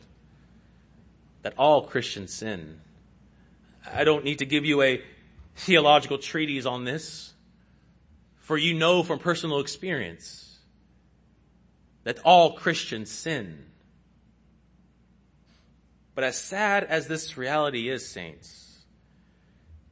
that 1.42 1.54
all 1.58 1.84
Christians 1.84 2.34
sin. 2.34 2.82
I 3.92 4.04
don't 4.04 4.26
need 4.26 4.40
to 4.40 4.46
give 4.46 4.66
you 4.66 4.82
a 4.82 5.02
theological 5.56 6.18
treatise 6.18 6.66
on 6.66 6.84
this, 6.84 7.34
for 8.40 8.58
you 8.58 8.74
know 8.74 9.04
from 9.04 9.20
personal 9.20 9.60
experience 9.60 10.58
that 12.04 12.20
all 12.26 12.54
Christians 12.54 13.10
sin. 13.10 13.66
But 16.20 16.28
as 16.28 16.38
sad 16.38 16.84
as 16.84 17.08
this 17.08 17.38
reality 17.38 17.88
is, 17.88 18.06
saints, 18.06 18.84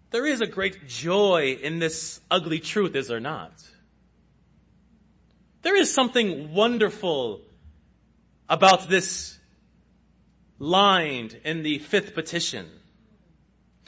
there 0.09 0.25
is 0.25 0.41
a 0.41 0.45
great 0.45 0.85
joy 0.85 1.57
in 1.63 1.79
this 1.79 2.19
ugly 2.29 2.59
truth, 2.59 2.97
is 2.97 3.07
there 3.07 3.21
not? 3.21 3.53
There 5.61 5.77
is 5.77 5.93
something 5.93 6.53
wonderful 6.53 7.43
about 8.49 8.89
this 8.89 9.39
line 10.59 11.31
in 11.45 11.63
the 11.63 11.79
fifth 11.79 12.13
petition. 12.13 12.67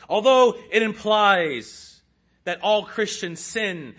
Although 0.07 0.55
it 0.71 0.81
implies 0.81 1.99
that 2.45 2.61
all 2.61 2.85
Christians 2.85 3.41
sin, 3.41 3.95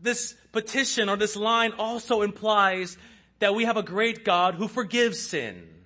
this 0.00 0.34
petition 0.50 1.10
or 1.10 1.18
this 1.18 1.36
line 1.36 1.72
also 1.72 2.22
implies 2.22 2.96
that 3.38 3.54
we 3.54 3.66
have 3.66 3.76
a 3.76 3.82
great 3.82 4.24
God 4.24 4.54
who 4.54 4.66
forgives 4.66 5.20
sin. 5.20 5.79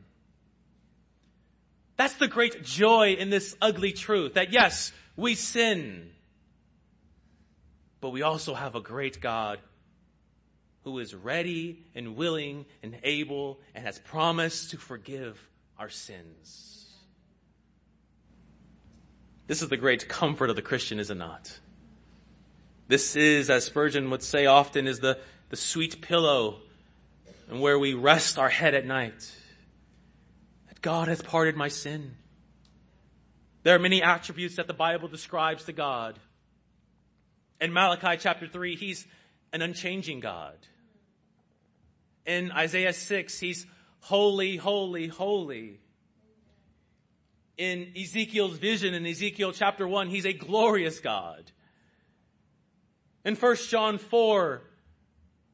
That's 1.97 2.15
the 2.15 2.29
great 2.29 2.65
joy 2.65 3.15
in 3.15 3.31
this 3.31 3.57
ugly 3.61 3.93
truth 3.93 4.35
that 4.35 4.53
yes, 4.53 4.93
we 5.17 5.35
sin. 5.35 6.11
But 8.01 8.11
we 8.11 8.23
also 8.23 8.55
have 8.55 8.75
a 8.75 8.81
great 8.81 9.21
God 9.21 9.61
who 10.83 10.99
is 10.99 11.15
ready 11.15 11.85
and 11.95 12.17
willing 12.17 12.67
and 12.83 12.99
able 13.03 13.61
and 13.75 13.85
has 13.87 13.99
promised 13.99 14.71
to 14.71 14.77
forgive 14.77 15.41
our 15.79 15.89
sins. 15.89 16.87
This 19.47 19.63
is 19.63 19.69
the 19.69 19.77
great 19.77 20.09
comfort 20.09 20.51
of 20.51 20.57
the 20.57 20.63
Christian, 20.63 20.99
is 20.99 21.11
it 21.11 21.17
not? 21.17 21.59
This 22.89 23.17
is, 23.17 23.49
as 23.49 23.65
Spurgeon 23.65 24.11
would 24.11 24.23
say 24.23 24.47
often, 24.47 24.87
is 24.87 25.01
the, 25.01 25.19
the 25.49 25.57
sweet 25.57 26.03
pillow 26.03 26.61
and 27.49 27.61
where 27.61 27.79
we 27.79 27.95
rest 27.95 28.39
our 28.39 28.49
head 28.49 28.75
at 28.75 28.87
night. 28.87 29.35
God 30.85 31.09
has 31.09 31.23
parted 31.23 31.57
my 31.57 31.69
sin. 31.69 32.15
There 33.63 33.75
are 33.75 33.79
many 33.79 34.03
attributes 34.03 34.57
that 34.57 34.67
the 34.67 34.75
Bible 34.75 35.09
describes 35.09 35.65
to 35.65 35.73
God. 35.73 36.19
In 37.59 37.73
Malachi 37.73 38.19
chapter 38.21 38.47
3, 38.47 38.77
He's 38.77 39.07
an 39.55 39.63
unchanging 39.63 40.21
God. 40.21 40.59
In 42.27 42.53
Isaiah 42.53 42.93
6, 42.93 43.41
He's 43.41 43.67
holy, 44.01 44.59
holy, 44.59 45.07
holy. 45.07 45.81
In 47.57 47.91
Ezekiel's 47.99 48.59
vision 48.59 48.93
in 48.93 49.07
Ezekiel 49.07 49.53
chapter 49.53 49.89
1, 49.89 50.11
He's 50.11 50.27
a 50.27 50.35
glorious 50.35 51.01
God. 51.01 51.51
In 53.25 53.37
1 53.37 53.57
John 53.71 53.97
4, 53.97 54.61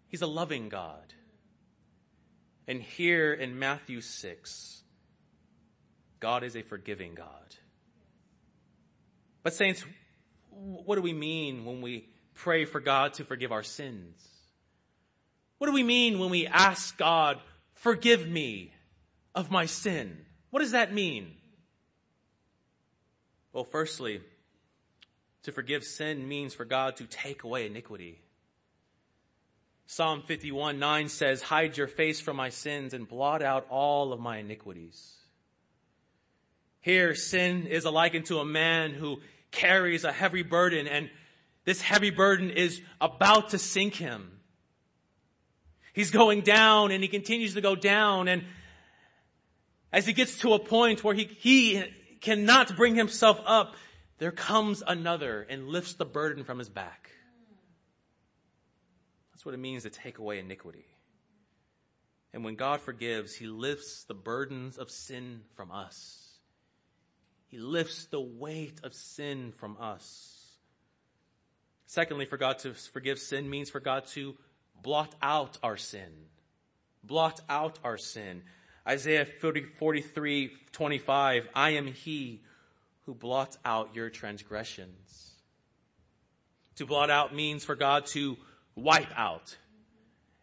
He's 0.09 0.23
a 0.23 0.27
loving 0.27 0.71
God. 0.71 1.15
And 2.67 2.83
here 2.83 3.33
in 3.33 3.61
Matthew 3.61 4.01
6, 4.01 4.80
God 6.21 6.45
is 6.45 6.55
a 6.55 6.63
forgiving 6.63 7.15
God. 7.15 7.57
But 9.43 9.55
saints, 9.55 9.85
what 10.51 10.97
do 10.97 11.03
we 11.03 11.15
mean 11.15 11.65
when 11.65 11.81
we 11.81 12.09
pray 12.35 12.67
for 12.67 12.79
God 12.79 13.15
to 13.15 13.25
forgive 13.25 13.53
our 13.53 13.63
sins? 13.63 14.23
What 15.59 15.67
do 15.67 15.73
we 15.73 15.83
mean 15.83 16.19
when 16.19 16.31
we 16.31 16.47
ask 16.47 16.97
God, 16.97 17.39
forgive 17.75 18.29
me 18.29 18.73
of 19.35 19.51
my 19.51 19.67
sin? 19.67 20.19
What 20.51 20.61
does 20.61 20.73
that 20.73 20.93
mean? 20.93 21.33
Well, 23.53 23.65
firstly, 23.65 24.21
to 25.43 25.53
forgive 25.53 25.85
sin 25.85 26.29
means 26.29 26.55
for 26.55 26.65
God 26.65 26.97
to 26.97 27.05
take 27.05 27.45
away 27.45 27.67
iniquity. 27.67 28.21
Psalm 29.87 30.23
51 30.23 30.79
9 30.79 31.09
says, 31.09 31.43
Hide 31.43 31.77
your 31.77 31.89
face 31.89 32.21
from 32.21 32.37
my 32.37 32.51
sins 32.51 32.95
and 32.95 33.09
blot 33.09 33.43
out 33.43 33.67
all 33.71 34.13
of 34.13 34.21
my 34.21 34.39
iniquities. 34.39 35.20
Here, 36.81 37.15
sin 37.15 37.67
is 37.67 37.85
likened 37.85 38.27
to 38.27 38.39
a 38.39 38.45
man 38.45 38.93
who 38.93 39.21
carries 39.51 40.05
a 40.05 40.13
heavy 40.13 40.43
burden 40.43 40.87
and 40.87 41.11
this 41.65 41.83
heavy 41.83 42.11
burden 42.11 42.51
is 42.51 42.81
about 43.01 43.51
to 43.51 43.59
sink 43.59 43.95
him. 43.95 44.41
He's 45.93 46.11
going 46.11 46.41
down 46.41 46.91
and 46.91 47.03
he 47.03 47.09
continues 47.09 47.55
to 47.55 47.61
go 47.61 47.77
down 47.77 48.29
and 48.29 48.45
as 49.93 50.07
he 50.07 50.13
gets 50.13 50.39
to 50.39 50.55
a 50.55 50.59
point 50.59 51.03
where 51.03 51.15
he, 51.15 51.25
he 51.25 51.85
cannot 52.21 52.77
bring 52.77 52.95
himself 52.95 53.41
up, 53.45 53.75
there 54.19 54.31
comes 54.31 54.83
another 54.87 55.43
and 55.43 55.69
lifts 55.69 55.95
the 55.95 56.05
burden 56.05 56.45
from 56.45 56.59
his 56.59 56.69
back. 56.69 57.11
That's 59.33 59.45
what 59.45 59.55
it 59.55 59.59
means 59.59 59.83
to 59.83 59.91
take 59.91 60.19
away 60.19 60.39
iniquity. 60.39 60.87
And 62.33 62.45
when 62.45 62.55
God 62.55 62.81
forgives, 62.81 63.35
he 63.35 63.47
lifts 63.47 64.05
the 64.05 64.15
burdens 64.15 64.79
of 64.79 64.91
sin 64.91 65.41
from 65.57 65.73
us. 65.73 66.20
He 67.51 67.59
lifts 67.59 68.07
the 68.07 68.21
weight 68.21 68.81
of 68.85 68.95
sin 68.95 69.53
from 69.57 69.77
us. 69.81 70.37
Secondly, 71.87 72.25
for 72.25 72.37
God 72.37 72.61
to 72.61 72.75
forgive 72.75 73.19
sin 73.19 73.51
means 73.51 73.69
for 73.69 73.81
God 73.81 74.07
to 74.09 74.37
blot 74.81 75.15
out 75.21 75.59
our 75.61 75.77
sin. 75.77 76.13
Blot 77.03 77.41
out 77.49 77.81
our 77.83 77.99
sin. 77.99 78.43
Isaiah 78.87 79.27
40, 79.27 79.63
43, 79.63 80.53
25, 80.71 81.49
I 81.53 81.71
am 81.71 81.89
he 81.89 82.43
who 83.07 83.15
blots 83.15 83.59
out 83.65 83.97
your 83.97 84.11
transgressions. 84.11 85.33
To 86.77 86.87
blot 86.87 87.11
out 87.11 87.35
means 87.35 87.65
for 87.65 87.75
God 87.75 88.07
to 88.07 88.37
wipe 88.77 89.11
out. 89.17 89.57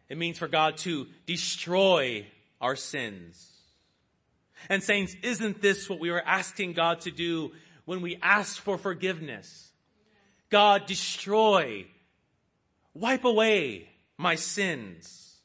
It 0.10 0.18
means 0.18 0.38
for 0.38 0.50
God 0.50 0.78
to 0.80 1.08
destroy 1.26 2.28
our 2.60 2.76
sins. 2.76 3.57
And 4.70 4.84
saints, 4.84 5.16
isn't 5.24 5.62
this 5.62 5.90
what 5.90 6.00
we 6.00 6.12
were 6.12 6.26
asking 6.26 6.74
God 6.74 7.02
to 7.02 7.12
do 7.12 7.52
when 7.86 8.02
we 8.02 8.18
asked 8.22 8.60
for 8.60 8.78
forgiveness? 8.78 9.72
God, 10.50 10.86
destroy, 10.86 11.86
wipe 12.94 13.26
away 13.26 13.90
my 14.18 14.36
sins. 14.36 15.36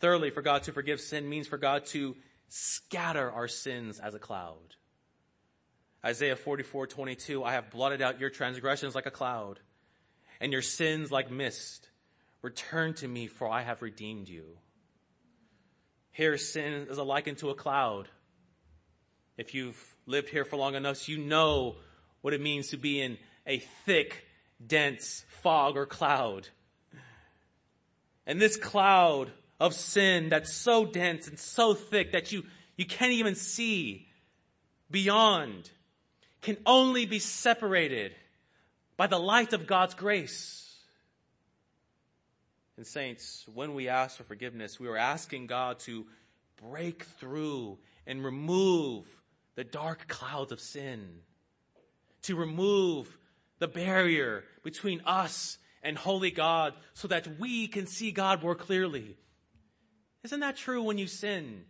Thirdly, 0.00 0.30
for 0.30 0.42
God 0.42 0.62
to 0.64 0.72
forgive 0.72 1.00
sin 1.00 1.28
means 1.28 1.46
for 1.46 1.58
God 1.58 1.86
to 1.86 2.16
scatter 2.48 3.30
our 3.30 3.48
sins 3.48 4.00
as 4.00 4.14
a 4.14 4.18
cloud. 4.18 4.76
Isaiah 6.04 6.36
44, 6.36 6.86
22, 6.86 7.44
I 7.44 7.52
have 7.52 7.70
blotted 7.70 8.00
out 8.00 8.18
your 8.18 8.30
transgressions 8.30 8.94
like 8.94 9.06
a 9.06 9.10
cloud 9.10 9.60
and 10.40 10.52
your 10.52 10.62
sins 10.62 11.12
like 11.12 11.30
mist. 11.30 11.88
Return 12.40 12.94
to 12.94 13.08
me 13.08 13.26
for 13.26 13.48
I 13.48 13.62
have 13.62 13.82
redeemed 13.82 14.28
you. 14.28 14.56
Here, 16.12 16.36
sin 16.36 16.86
is 16.90 16.98
likened 16.98 17.38
to 17.38 17.50
a 17.50 17.54
cloud. 17.54 18.08
If 19.36 19.54
you've 19.54 19.82
lived 20.06 20.28
here 20.28 20.44
for 20.44 20.56
long 20.56 20.74
enough, 20.74 21.08
you 21.08 21.18
know 21.18 21.76
what 22.20 22.34
it 22.34 22.40
means 22.40 22.68
to 22.68 22.76
be 22.76 23.00
in 23.00 23.16
a 23.46 23.58
thick, 23.86 24.24
dense 24.64 25.24
fog 25.42 25.76
or 25.76 25.86
cloud. 25.86 26.48
And 28.26 28.40
this 28.40 28.56
cloud 28.56 29.32
of 29.58 29.74
sin 29.74 30.28
that's 30.28 30.52
so 30.52 30.84
dense 30.84 31.26
and 31.26 31.38
so 31.38 31.74
thick 31.74 32.12
that 32.12 32.32
you, 32.32 32.44
you 32.76 32.84
can't 32.84 33.12
even 33.12 33.34
see 33.34 34.08
beyond 34.90 35.70
can 36.42 36.56
only 36.66 37.06
be 37.06 37.18
separated 37.18 38.14
by 38.96 39.06
the 39.06 39.18
light 39.18 39.52
of 39.52 39.66
God's 39.66 39.94
grace. 39.94 40.69
And 42.80 42.86
saints, 42.86 43.44
when 43.52 43.74
we 43.74 43.90
ask 43.90 44.16
for 44.16 44.24
forgiveness, 44.24 44.80
we 44.80 44.88
are 44.88 44.96
asking 44.96 45.48
God 45.48 45.80
to 45.80 46.06
break 46.56 47.04
through 47.04 47.76
and 48.06 48.24
remove 48.24 49.04
the 49.54 49.64
dark 49.64 50.08
clouds 50.08 50.50
of 50.50 50.60
sin, 50.60 51.06
to 52.22 52.36
remove 52.36 53.18
the 53.58 53.68
barrier 53.68 54.44
between 54.62 55.02
us 55.04 55.58
and 55.82 55.98
holy 55.98 56.30
God 56.30 56.72
so 56.94 57.06
that 57.08 57.38
we 57.38 57.68
can 57.68 57.86
see 57.86 58.12
God 58.12 58.42
more 58.42 58.54
clearly. 58.54 59.18
Isn't 60.22 60.40
that 60.40 60.56
true 60.56 60.82
when 60.82 60.96
you 60.96 61.06
sin? 61.06 61.64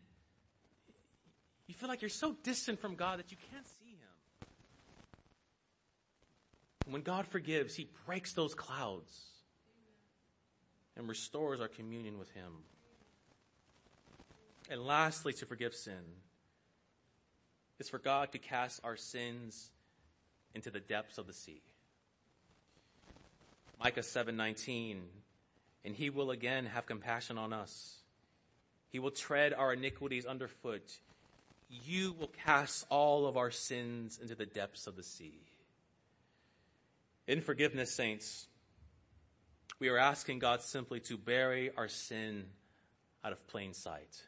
You 1.66 1.74
feel 1.74 1.88
like 1.88 2.02
you're 2.02 2.08
so 2.08 2.36
distant 2.44 2.78
from 2.78 2.94
God 2.94 3.18
that 3.18 3.32
you 3.32 3.36
can't 3.50 3.66
see 3.66 3.96
Him. 3.98 4.52
When 6.92 7.02
God 7.02 7.26
forgives, 7.26 7.74
He 7.74 7.90
breaks 8.06 8.32
those 8.32 8.54
clouds 8.54 9.29
and 11.00 11.08
restores 11.08 11.60
our 11.60 11.68
communion 11.68 12.18
with 12.18 12.30
Him. 12.30 12.52
And 14.70 14.86
lastly, 14.86 15.32
to 15.32 15.46
forgive 15.46 15.74
sin 15.74 16.04
is 17.80 17.88
for 17.88 17.98
God 17.98 18.30
to 18.32 18.38
cast 18.38 18.80
our 18.84 18.96
sins 18.96 19.70
into 20.54 20.70
the 20.70 20.78
depths 20.78 21.18
of 21.18 21.26
the 21.26 21.32
sea. 21.32 21.62
Micah 23.82 24.02
7:19 24.02 25.00
and 25.84 25.96
he 25.96 26.10
will 26.10 26.30
again 26.30 26.66
have 26.66 26.84
compassion 26.84 27.38
on 27.38 27.54
us. 27.54 28.02
He 28.90 28.98
will 28.98 29.10
tread 29.10 29.54
our 29.54 29.72
iniquities 29.72 30.26
underfoot. 30.26 30.98
You 31.70 32.12
will 32.12 32.30
cast 32.44 32.84
all 32.90 33.26
of 33.26 33.38
our 33.38 33.50
sins 33.50 34.18
into 34.20 34.34
the 34.34 34.44
depths 34.44 34.86
of 34.86 34.96
the 34.96 35.02
sea. 35.02 35.40
In 37.26 37.40
forgiveness, 37.40 37.94
saints, 37.94 38.48
we 39.80 39.88
are 39.88 39.98
asking 39.98 40.38
God 40.38 40.60
simply 40.60 41.00
to 41.00 41.16
bury 41.16 41.70
our 41.76 41.88
sin 41.88 42.44
out 43.24 43.32
of 43.32 43.46
plain 43.48 43.72
sight. 43.72 44.22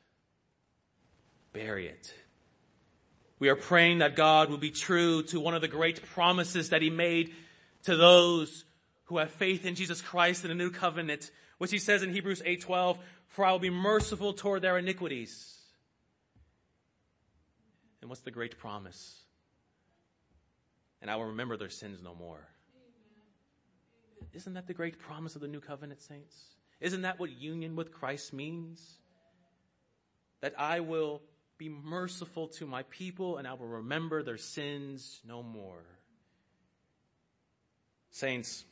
Bury 1.52 1.86
it. 1.86 2.12
We 3.38 3.50
are 3.50 3.56
praying 3.56 3.98
that 3.98 4.16
God 4.16 4.48
will 4.48 4.58
be 4.58 4.70
true 4.70 5.22
to 5.24 5.38
one 5.38 5.54
of 5.54 5.60
the 5.60 5.68
great 5.68 6.02
promises 6.02 6.70
that 6.70 6.80
He 6.80 6.88
made 6.88 7.34
to 7.84 7.96
those 7.96 8.64
who 9.04 9.18
have 9.18 9.30
faith 9.30 9.66
in 9.66 9.74
Jesus 9.74 10.00
Christ 10.00 10.44
in 10.44 10.48
the 10.48 10.54
new 10.54 10.70
covenant, 10.70 11.30
which 11.58 11.70
He 11.70 11.78
says 11.78 12.02
in 12.02 12.12
Hebrews 12.12 12.40
8:12, 12.46 12.98
"For 13.26 13.44
I 13.44 13.52
will 13.52 13.58
be 13.58 13.70
merciful 13.70 14.32
toward 14.32 14.62
their 14.62 14.78
iniquities." 14.78 15.58
And 18.00 18.08
what's 18.08 18.22
the 18.22 18.30
great 18.30 18.58
promise? 18.58 19.24
And 21.02 21.10
I 21.10 21.16
will 21.16 21.26
remember 21.26 21.56
their 21.56 21.68
sins 21.68 22.00
no 22.00 22.14
more. 22.14 22.51
Isn't 24.32 24.54
that 24.54 24.66
the 24.66 24.74
great 24.74 24.98
promise 24.98 25.34
of 25.34 25.40
the 25.40 25.48
new 25.48 25.60
covenant, 25.60 26.02
saints? 26.02 26.34
Isn't 26.80 27.02
that 27.02 27.18
what 27.20 27.30
union 27.30 27.76
with 27.76 27.92
Christ 27.92 28.32
means? 28.32 28.98
That 30.40 30.54
I 30.58 30.80
will 30.80 31.22
be 31.58 31.68
merciful 31.68 32.48
to 32.48 32.66
my 32.66 32.82
people 32.84 33.36
and 33.36 33.46
I 33.46 33.54
will 33.54 33.68
remember 33.68 34.22
their 34.22 34.38
sins 34.38 35.20
no 35.26 35.42
more. 35.42 35.84
Saints, 38.10 38.64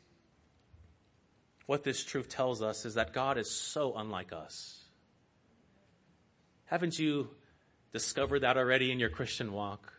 what 1.66 1.84
this 1.84 2.04
truth 2.04 2.28
tells 2.28 2.62
us 2.62 2.84
is 2.84 2.94
that 2.94 3.12
God 3.12 3.38
is 3.38 3.48
so 3.50 3.94
unlike 3.94 4.32
us. 4.32 4.84
Haven't 6.64 6.98
you 6.98 7.30
discovered 7.92 8.40
that 8.40 8.56
already 8.56 8.90
in 8.90 8.98
your 8.98 9.08
Christian 9.08 9.52
walk? 9.52 9.92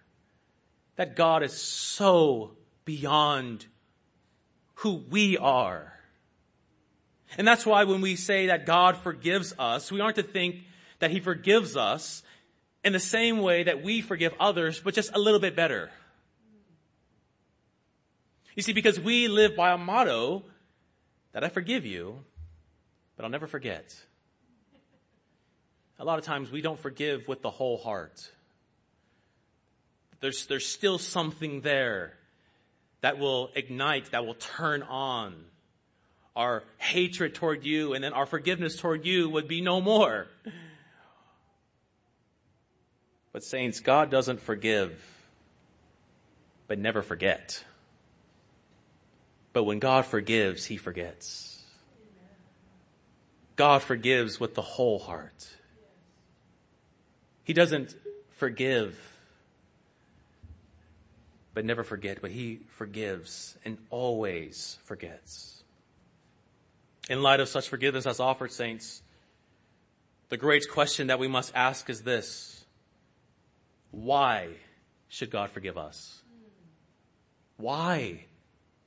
That 0.97 1.15
God 1.15 1.43
is 1.43 1.53
so 1.53 2.57
beyond 2.83 3.65
who 4.81 5.03
we 5.11 5.37
are. 5.37 5.93
And 7.37 7.47
that's 7.47 7.65
why 7.65 7.83
when 7.83 8.01
we 8.01 8.15
say 8.15 8.47
that 8.47 8.65
God 8.65 8.97
forgives 8.97 9.53
us, 9.59 9.91
we 9.91 10.01
aren't 10.01 10.15
to 10.15 10.23
think 10.23 10.63
that 10.99 11.11
He 11.11 11.19
forgives 11.19 11.77
us 11.77 12.23
in 12.83 12.91
the 12.91 12.99
same 12.99 13.39
way 13.39 13.63
that 13.63 13.83
we 13.83 14.01
forgive 14.01 14.33
others, 14.39 14.79
but 14.79 14.95
just 14.95 15.13
a 15.13 15.19
little 15.19 15.39
bit 15.39 15.55
better. 15.55 15.91
You 18.55 18.63
see, 18.63 18.73
because 18.73 18.99
we 18.99 19.27
live 19.27 19.55
by 19.55 19.71
a 19.71 19.77
motto 19.77 20.43
that 21.33 21.43
I 21.43 21.49
forgive 21.49 21.85
you, 21.85 22.17
but 23.15 23.23
I'll 23.23 23.31
never 23.31 23.47
forget. 23.47 23.95
A 25.99 26.03
lot 26.03 26.17
of 26.17 26.25
times 26.25 26.51
we 26.51 26.61
don't 26.61 26.79
forgive 26.79 27.27
with 27.27 27.43
the 27.43 27.51
whole 27.51 27.77
heart. 27.77 28.31
There's, 30.21 30.47
there's 30.47 30.65
still 30.65 30.97
something 30.97 31.61
there 31.61 32.13
that 33.01 33.19
will 33.19 33.51
ignite, 33.55 34.11
that 34.11 34.25
will 34.25 34.35
turn 34.35 34.83
on 34.83 35.35
our 36.35 36.63
hatred 36.77 37.35
toward 37.35 37.65
you, 37.65 37.93
and 37.93 38.03
then 38.03 38.13
our 38.13 38.25
forgiveness 38.25 38.77
toward 38.77 39.05
you 39.05 39.29
would 39.29 39.47
be 39.47 39.61
no 39.61 39.81
more. 39.81 40.27
But 43.33 43.43
saints, 43.43 43.79
God 43.79 44.09
doesn't 44.09 44.41
forgive, 44.41 45.03
but 46.67 46.79
never 46.79 47.01
forget. 47.01 47.63
But 49.53 49.63
when 49.63 49.79
God 49.79 50.05
forgives, 50.05 50.65
He 50.65 50.77
forgets. 50.77 51.61
God 53.55 53.81
forgives 53.81 54.39
with 54.39 54.55
the 54.55 54.61
whole 54.61 54.99
heart. 54.99 55.49
He 57.43 57.53
doesn't 57.53 57.95
forgive, 58.37 58.97
but 61.53 61.65
never 61.65 61.83
forget, 61.83 62.21
but 62.21 62.31
He 62.31 62.61
forgives 62.67 63.57
and 63.65 63.77
always 63.89 64.77
forgets. 64.83 65.63
In 67.09 67.21
light 67.21 67.39
of 67.39 67.49
such 67.49 67.67
forgiveness 67.67 68.05
as 68.05 68.19
offered, 68.19 68.51
saints, 68.51 69.01
the 70.29 70.37
great 70.37 70.69
question 70.69 71.07
that 71.07 71.19
we 71.19 71.27
must 71.27 71.51
ask 71.53 71.89
is 71.89 72.03
this. 72.03 72.63
Why 73.91 74.47
should 75.09 75.29
God 75.29 75.49
forgive 75.49 75.77
us? 75.77 76.21
Why 77.57 78.25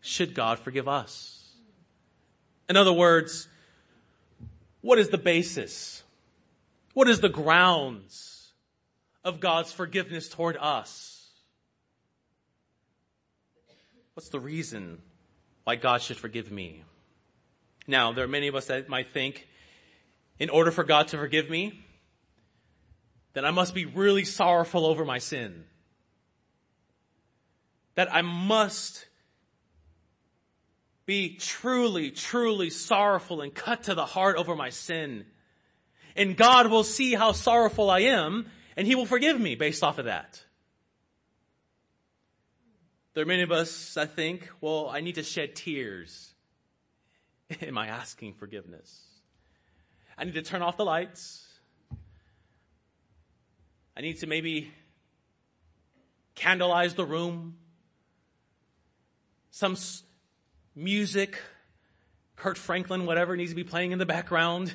should 0.00 0.34
God 0.34 0.58
forgive 0.58 0.88
us? 0.88 1.52
In 2.68 2.76
other 2.76 2.92
words, 2.92 3.46
what 4.80 4.98
is 4.98 5.10
the 5.10 5.18
basis? 5.18 6.02
What 6.94 7.08
is 7.08 7.20
the 7.20 7.28
grounds 7.28 8.52
of 9.22 9.40
God's 9.40 9.72
forgiveness 9.72 10.28
toward 10.28 10.56
us? 10.58 11.13
What's 14.14 14.28
the 14.28 14.40
reason 14.40 15.02
why 15.64 15.74
God 15.76 16.00
should 16.00 16.16
forgive 16.16 16.50
me? 16.50 16.84
Now, 17.86 18.12
there 18.12 18.24
are 18.24 18.28
many 18.28 18.46
of 18.46 18.54
us 18.54 18.66
that 18.66 18.88
might 18.88 19.12
think, 19.12 19.46
in 20.38 20.50
order 20.50 20.70
for 20.70 20.84
God 20.84 21.08
to 21.08 21.18
forgive 21.18 21.50
me, 21.50 21.84
then 23.32 23.44
I 23.44 23.50
must 23.50 23.74
be 23.74 23.84
really 23.84 24.24
sorrowful 24.24 24.86
over 24.86 25.04
my 25.04 25.18
sin. 25.18 25.64
That 27.96 28.12
I 28.14 28.22
must 28.22 29.06
be 31.06 31.34
truly, 31.36 32.12
truly 32.12 32.70
sorrowful 32.70 33.40
and 33.40 33.52
cut 33.52 33.84
to 33.84 33.94
the 33.94 34.06
heart 34.06 34.36
over 34.36 34.54
my 34.54 34.70
sin. 34.70 35.26
And 36.14 36.36
God 36.36 36.70
will 36.70 36.84
see 36.84 37.14
how 37.14 37.32
sorrowful 37.32 37.90
I 37.90 38.00
am 38.00 38.46
and 38.76 38.86
He 38.86 38.94
will 38.94 39.06
forgive 39.06 39.40
me 39.40 39.56
based 39.56 39.82
off 39.82 39.98
of 39.98 40.04
that. 40.04 40.43
There 43.14 43.22
are 43.22 43.26
many 43.26 43.42
of 43.42 43.52
us 43.52 43.94
that 43.94 44.16
think, 44.16 44.50
well, 44.60 44.88
I 44.92 45.00
need 45.00 45.14
to 45.14 45.22
shed 45.22 45.54
tears. 45.54 46.34
Am 47.62 47.78
I 47.78 47.86
asking 47.86 48.34
forgiveness? 48.34 49.04
I 50.18 50.24
need 50.24 50.34
to 50.34 50.42
turn 50.42 50.62
off 50.62 50.76
the 50.76 50.84
lights. 50.84 51.46
I 53.96 54.00
need 54.00 54.18
to 54.18 54.26
maybe 54.26 54.72
candleize 56.34 56.96
the 56.96 57.04
room. 57.04 57.56
Some 59.52 59.76
music, 60.74 61.40
Kirk 62.34 62.56
Franklin, 62.56 63.06
whatever 63.06 63.36
needs 63.36 63.52
to 63.52 63.56
be 63.56 63.62
playing 63.62 63.92
in 63.92 64.00
the 64.00 64.06
background. 64.06 64.74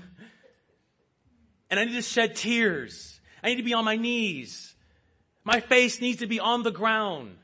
And 1.69 1.78
I 1.78 1.84
need 1.84 1.95
to 1.95 2.02
shed 2.02 2.38
tears. 2.38 3.19
I 3.43 3.49
need 3.49 3.58
to 3.58 3.63
be 3.63 3.73
on 3.73 3.84
my 3.84 3.97
knees. 3.97 4.75
My 5.43 5.60
face 5.60 5.99
needs 5.99 6.19
to 6.19 6.28
be 6.28 6.39
on 6.39 6.63
the 6.63 6.71
ground. 6.71 7.36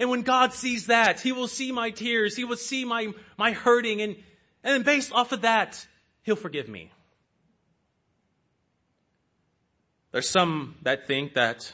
And 0.00 0.10
when 0.10 0.22
God 0.22 0.52
sees 0.52 0.86
that, 0.86 1.20
He 1.20 1.32
will 1.32 1.48
see 1.48 1.72
my 1.72 1.90
tears. 1.90 2.36
He 2.36 2.44
will 2.44 2.56
see 2.56 2.84
my, 2.84 3.12
my 3.36 3.52
hurting. 3.52 4.00
And, 4.00 4.16
and 4.64 4.84
based 4.84 5.12
off 5.12 5.32
of 5.32 5.42
that, 5.42 5.86
He'll 6.22 6.36
forgive 6.36 6.68
me. 6.68 6.90
There's 10.12 10.28
some 10.28 10.76
that 10.82 11.06
think 11.06 11.34
that 11.34 11.72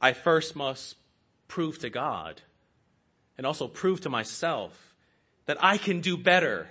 I 0.00 0.12
first 0.12 0.56
must 0.56 0.96
prove 1.46 1.78
to 1.80 1.90
God 1.90 2.40
and 3.36 3.46
also 3.46 3.68
prove 3.68 4.00
to 4.02 4.10
myself 4.10 4.94
that 5.46 5.62
I 5.62 5.78
can 5.78 6.00
do 6.00 6.16
better. 6.16 6.68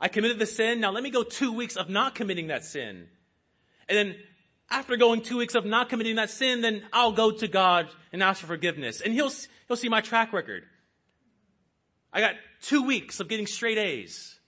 I 0.00 0.08
committed 0.08 0.38
the 0.38 0.46
sin. 0.46 0.80
Now 0.80 0.92
let 0.92 1.02
me 1.02 1.10
go 1.10 1.22
two 1.22 1.52
weeks 1.52 1.76
of 1.76 1.88
not 1.88 2.14
committing 2.14 2.48
that 2.48 2.64
sin. 2.64 3.08
And 3.88 3.98
then 3.98 4.16
after 4.70 4.96
going 4.96 5.22
two 5.22 5.36
weeks 5.36 5.54
of 5.54 5.64
not 5.64 5.88
committing 5.88 6.16
that 6.16 6.30
sin, 6.30 6.60
then 6.60 6.82
I'll 6.92 7.12
go 7.12 7.30
to 7.30 7.48
God 7.48 7.88
and 8.12 8.22
ask 8.22 8.40
for 8.40 8.46
forgiveness. 8.46 9.00
And 9.00 9.12
he'll, 9.12 9.30
he'll 9.68 9.76
see 9.76 9.88
my 9.88 10.00
track 10.00 10.32
record. 10.32 10.64
I 12.12 12.20
got 12.20 12.34
two 12.62 12.82
weeks 12.84 13.20
of 13.20 13.28
getting 13.28 13.46
straight 13.46 13.78
A's. 13.78 14.38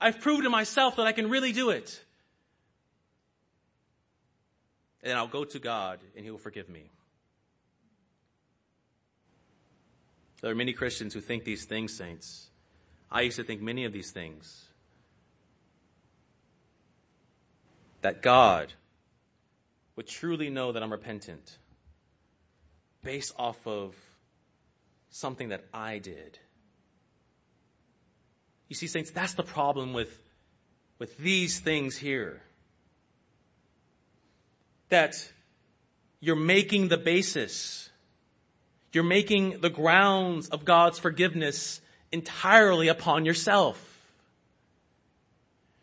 I've 0.00 0.20
proved 0.20 0.42
to 0.44 0.50
myself 0.50 0.96
that 0.96 1.06
I 1.06 1.12
can 1.12 1.30
really 1.30 1.52
do 1.52 1.70
it. 1.70 2.02
And 5.02 5.12
I'll 5.12 5.28
go 5.28 5.44
to 5.44 5.58
God 5.58 6.00
and 6.16 6.24
He 6.24 6.30
will 6.30 6.38
forgive 6.38 6.68
me. 6.68 6.90
There 10.40 10.50
are 10.50 10.56
many 10.56 10.72
Christians 10.72 11.14
who 11.14 11.20
think 11.20 11.44
these 11.44 11.64
things, 11.64 11.96
saints. 11.96 12.50
I 13.10 13.20
used 13.22 13.36
to 13.36 13.44
think 13.44 13.62
many 13.62 13.84
of 13.84 13.92
these 13.92 14.10
things. 14.10 14.66
That 18.02 18.22
God 18.22 18.72
would 19.96 20.06
truly 20.06 20.50
know 20.50 20.72
that 20.72 20.82
I'm 20.82 20.92
repentant 20.92 21.58
based 23.02 23.32
off 23.38 23.66
of 23.66 23.94
something 25.10 25.48
that 25.48 25.64
I 25.74 25.98
did. 25.98 26.38
You 28.68 28.76
see, 28.76 28.86
saints, 28.86 29.10
that's 29.10 29.34
the 29.34 29.42
problem 29.42 29.92
with, 29.92 30.16
with 30.98 31.16
these 31.18 31.58
things 31.58 31.96
here. 31.96 32.42
That 34.88 35.32
you're 36.20 36.36
making 36.36 36.88
the 36.88 36.96
basis 36.96 37.90
you're 38.92 39.04
making 39.04 39.60
the 39.60 39.70
grounds 39.70 40.48
of 40.48 40.64
God's 40.64 40.98
forgiveness 40.98 41.80
entirely 42.10 42.88
upon 42.88 43.24
yourself. 43.24 43.91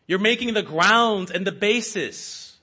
You're 0.09 0.17
making 0.17 0.55
the 0.55 0.63
grounds 0.63 1.29
and 1.29 1.45
the 1.45 1.51
basis. 1.51 2.57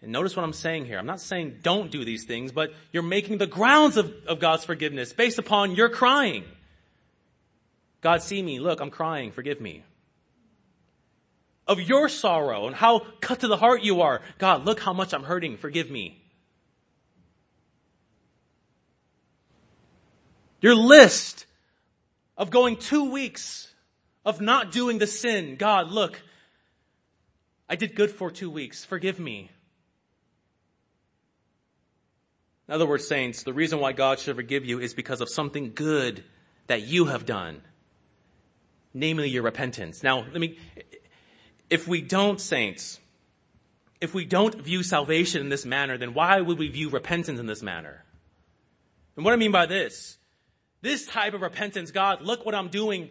And 0.00 0.12
notice 0.12 0.36
what 0.36 0.44
I'm 0.44 0.52
saying 0.52 0.86
here. 0.86 0.96
I'm 0.96 1.06
not 1.06 1.20
saying 1.20 1.58
don't 1.64 1.90
do 1.90 2.04
these 2.04 2.22
things, 2.22 2.52
but 2.52 2.72
you're 2.92 3.02
making 3.02 3.38
the 3.38 3.48
grounds 3.48 3.96
of, 3.96 4.14
of 4.28 4.38
God's 4.38 4.64
forgiveness 4.64 5.12
based 5.12 5.40
upon 5.40 5.74
your 5.74 5.88
crying. 5.88 6.44
God, 8.00 8.22
see 8.22 8.40
me. 8.40 8.60
Look, 8.60 8.80
I'm 8.80 8.90
crying. 8.90 9.32
Forgive 9.32 9.60
me. 9.60 9.82
Of 11.66 11.80
your 11.80 12.08
sorrow 12.08 12.68
and 12.68 12.76
how 12.76 13.00
cut 13.20 13.40
to 13.40 13.48
the 13.48 13.56
heart 13.56 13.82
you 13.82 14.02
are. 14.02 14.20
God, 14.38 14.64
look 14.64 14.78
how 14.78 14.92
much 14.92 15.12
I'm 15.12 15.24
hurting. 15.24 15.56
Forgive 15.56 15.90
me. 15.90 16.22
Your 20.60 20.76
list 20.76 21.44
of 22.36 22.50
going 22.50 22.76
two 22.76 23.10
weeks 23.10 23.67
of 24.28 24.42
not 24.42 24.70
doing 24.70 24.98
the 24.98 25.06
sin. 25.06 25.56
God, 25.56 25.90
look, 25.90 26.20
I 27.66 27.76
did 27.76 27.94
good 27.94 28.10
for 28.10 28.30
two 28.30 28.50
weeks. 28.50 28.84
Forgive 28.84 29.18
me. 29.18 29.50
In 32.68 32.74
other 32.74 32.84
words, 32.86 33.08
saints, 33.08 33.44
the 33.44 33.54
reason 33.54 33.80
why 33.80 33.92
God 33.92 34.18
should 34.18 34.36
forgive 34.36 34.66
you 34.66 34.80
is 34.80 34.92
because 34.92 35.22
of 35.22 35.30
something 35.30 35.72
good 35.74 36.22
that 36.66 36.82
you 36.82 37.06
have 37.06 37.24
done. 37.24 37.62
Namely 38.92 39.30
your 39.30 39.44
repentance. 39.44 40.02
Now, 40.02 40.18
let 40.20 40.40
me, 40.40 40.58
if 41.70 41.88
we 41.88 42.02
don't, 42.02 42.38
saints, 42.38 43.00
if 44.02 44.12
we 44.12 44.26
don't 44.26 44.60
view 44.60 44.82
salvation 44.82 45.40
in 45.40 45.48
this 45.48 45.64
manner, 45.64 45.96
then 45.96 46.12
why 46.12 46.38
would 46.42 46.58
we 46.58 46.68
view 46.68 46.90
repentance 46.90 47.40
in 47.40 47.46
this 47.46 47.62
manner? 47.62 48.04
And 49.16 49.24
what 49.24 49.32
I 49.32 49.36
mean 49.36 49.52
by 49.52 49.64
this 49.64 50.18
This 50.82 51.06
type 51.06 51.32
of 51.32 51.40
repentance, 51.40 51.90
God, 51.92 52.20
look 52.20 52.44
what 52.44 52.54
I'm 52.54 52.68
doing. 52.68 53.08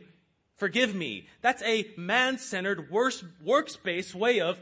Forgive 0.58 0.93
me. 0.93 1.28
That's 1.41 1.62
a 1.62 1.88
man-centered, 1.98 2.91
works-based 2.91 4.15
way 4.15 4.41
of 4.41 4.60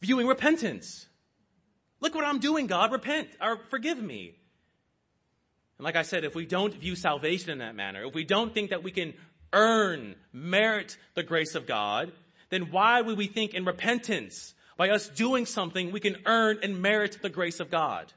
viewing 0.00 0.26
repentance. 0.26 1.06
Look 2.00 2.14
what 2.14 2.24
I'm 2.24 2.40
doing, 2.40 2.66
God. 2.66 2.90
Repent 2.90 3.28
or 3.40 3.58
forgive 3.68 4.02
me. 4.02 4.34
And 5.76 5.84
like 5.84 5.96
I 5.96 6.02
said, 6.02 6.24
if 6.24 6.34
we 6.34 6.46
don't 6.46 6.74
view 6.74 6.96
salvation 6.96 7.50
in 7.50 7.58
that 7.58 7.76
manner, 7.76 8.04
if 8.04 8.14
we 8.14 8.24
don't 8.24 8.54
think 8.54 8.70
that 8.70 8.82
we 8.82 8.90
can 8.90 9.14
earn, 9.52 10.14
merit 10.32 10.96
the 11.14 11.22
grace 11.22 11.54
of 11.54 11.66
God, 11.66 12.12
then 12.48 12.70
why 12.70 13.00
would 13.02 13.18
we 13.18 13.26
think 13.26 13.52
in 13.52 13.64
repentance, 13.64 14.54
by 14.76 14.88
us 14.88 15.08
doing 15.08 15.44
something, 15.44 15.92
we 15.92 16.00
can 16.00 16.16
earn 16.24 16.58
and 16.62 16.80
merit 16.80 17.18
the 17.20 17.28
grace 17.28 17.60
of 17.60 17.70
God? 17.70 18.12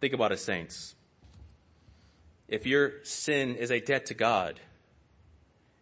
Think 0.00 0.14
about 0.14 0.30
it, 0.32 0.38
saints. 0.38 0.94
If 2.52 2.66
your 2.66 3.02
sin 3.02 3.56
is 3.56 3.70
a 3.70 3.80
debt 3.80 4.06
to 4.06 4.14
God, 4.14 4.60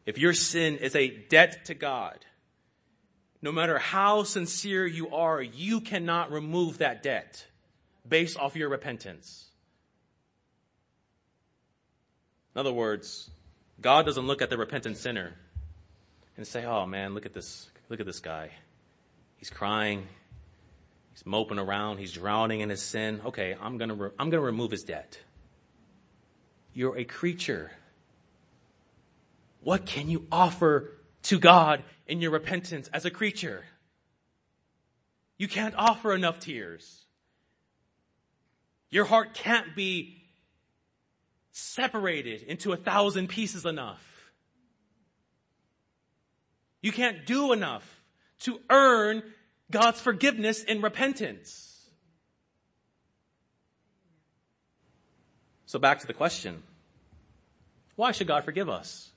if 0.07 0.19
your 0.19 0.33
sin 0.33 0.77
is 0.77 0.95
a 0.95 1.09
debt 1.09 1.65
to 1.65 1.75
God, 1.75 2.25
no 3.43 3.51
matter 3.51 3.77
how 3.77 4.23
sincere 4.23 4.87
you 4.87 5.13
are, 5.13 5.43
you 5.43 5.81
cannot 5.81 6.31
remove 6.31 6.79
that 6.79 7.03
debt 7.03 7.45
based 8.09 8.39
off 8.39 8.55
your 8.55 8.69
repentance. 8.69 9.49
In 12.55 12.61
other 12.61 12.73
words, 12.73 13.31
God 13.81 14.07
doesn't 14.07 14.29
look 14.29 14.41
at 14.41 14.49
the 14.49 14.57
repentant 14.57 14.97
sinner 14.97 15.35
and 16.37 16.47
say, 16.47 16.65
"Oh 16.65 16.87
man, 16.87 17.15
look 17.15 17.27
at 17.27 17.35
this, 17.35 17.69
look 17.89 17.99
at 17.99 18.07
this 18.07 18.21
guy. 18.21 18.53
He's 19.39 19.51
crying. 19.51 20.07
He's 21.15 21.27
moping 21.27 21.59
around. 21.59 21.99
He's 21.99 22.13
drowning 22.13 22.61
in 22.61 22.69
his 22.69 22.81
sin. 22.81 23.23
Okay, 23.25 23.57
I'm 23.61 23.77
gonna, 23.77 23.95
re- 23.95 24.11
I'm 24.21 24.31
gonna 24.31 24.45
remove 24.45 24.71
his 24.71 24.85
debt." 24.85 25.19
You're 26.73 26.97
a 26.97 27.05
creature. 27.05 27.71
What 29.63 29.87
can 29.87 30.09
you 30.09 30.27
offer 30.31 30.93
to 31.25 31.39
God 31.39 31.83
in 32.07 32.21
your 32.21 32.31
repentance 32.31 32.89
as 32.93 33.05
a 33.05 33.11
creature? 33.11 33.65
You 35.37 35.49
can't 35.49 35.75
offer 35.77 36.15
enough 36.15 36.41
tears. 36.41 37.05
Your 38.91 39.05
heart 39.05 39.35
can't 39.35 39.75
be 39.77 40.23
separated 41.53 42.43
into 42.43 42.73
a 42.73 42.77
thousand 42.77 43.29
pieces 43.29 43.65
enough. 43.65 44.03
You 46.83 46.93
can't 46.93 47.27
do 47.27 47.53
enough 47.53 48.03
to 48.41 48.61
earn 48.71 49.23
God's 49.71 50.01
forgiveness 50.01 50.65
and 50.65 50.83
repentance. 50.83 51.70
So 55.71 55.79
back 55.79 56.01
to 56.01 56.07
the 56.09 56.13
question. 56.13 56.65
Why 57.95 58.11
should 58.11 58.27
God 58.27 58.45
forgive 58.45 58.69
us? 58.69 59.09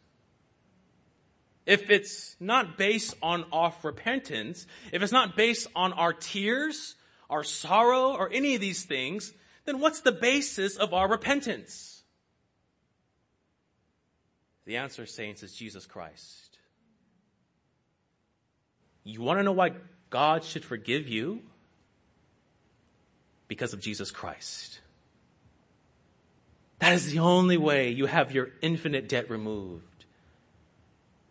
If 1.66 1.90
it's 1.90 2.36
not 2.40 2.78
based 2.78 3.16
on 3.24 3.46
our 3.52 3.74
repentance, 3.82 4.68
if 4.92 5.02
it's 5.02 5.12
not 5.12 5.36
based 5.36 5.68
on 5.76 5.94
our 5.94 6.14
tears, 6.14 6.94
our 7.28 7.44
sorrow, 7.44 8.16
or 8.16 8.30
any 8.32 8.54
of 8.54 8.62
these 8.62 8.84
things, 8.84 9.34
then 9.66 9.80
what's 9.80 10.02
the 10.02 10.12
basis 10.12 10.78
of 10.78 10.94
our 10.94 11.10
repentance? 11.10 12.04
The 14.66 14.78
answer, 14.78 15.08
saints, 15.08 15.42
is 15.42 15.56
Jesus 15.56 15.88
Christ. 15.88 16.60
You 19.04 19.24
want 19.24 19.40
to 19.40 19.44
know 19.44 19.54
why 19.54 19.72
God 20.12 20.44
should 20.44 20.64
forgive 20.64 21.08
you? 21.08 21.42
Because 23.48 23.74
of 23.74 23.82
Jesus 23.82 24.12
Christ. 24.12 24.82
That 26.84 26.96
is 26.96 27.14
the 27.14 27.20
only 27.20 27.56
way 27.56 27.92
you 27.92 28.08
have 28.08 28.34
your 28.34 28.50
infinite 28.62 29.08
debt 29.08 29.30
removed. 29.30 30.04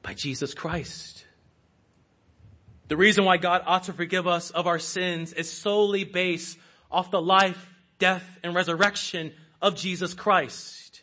By 0.01 0.15
Jesus 0.15 0.55
Christ. 0.55 1.27
The 2.89 2.97
reason 2.97 3.27
why 3.27 3.37
God 3.37 3.63
ought 3.67 3.85
to 3.85 3.93
forgive 3.93 4.27
us 4.27 4.49
of 4.49 4.67
our 4.67 4.79
sins 4.79 5.35
is 5.35 5.53
solely 5.53 6.05
based 6.05 6.57
off 6.91 7.11
the 7.11 7.21
life, 7.21 7.69
death, 7.99 8.25
and 8.43 8.55
resurrection 8.55 9.35
of 9.61 9.77
Jesus 9.77 10.15
Christ. 10.15 11.03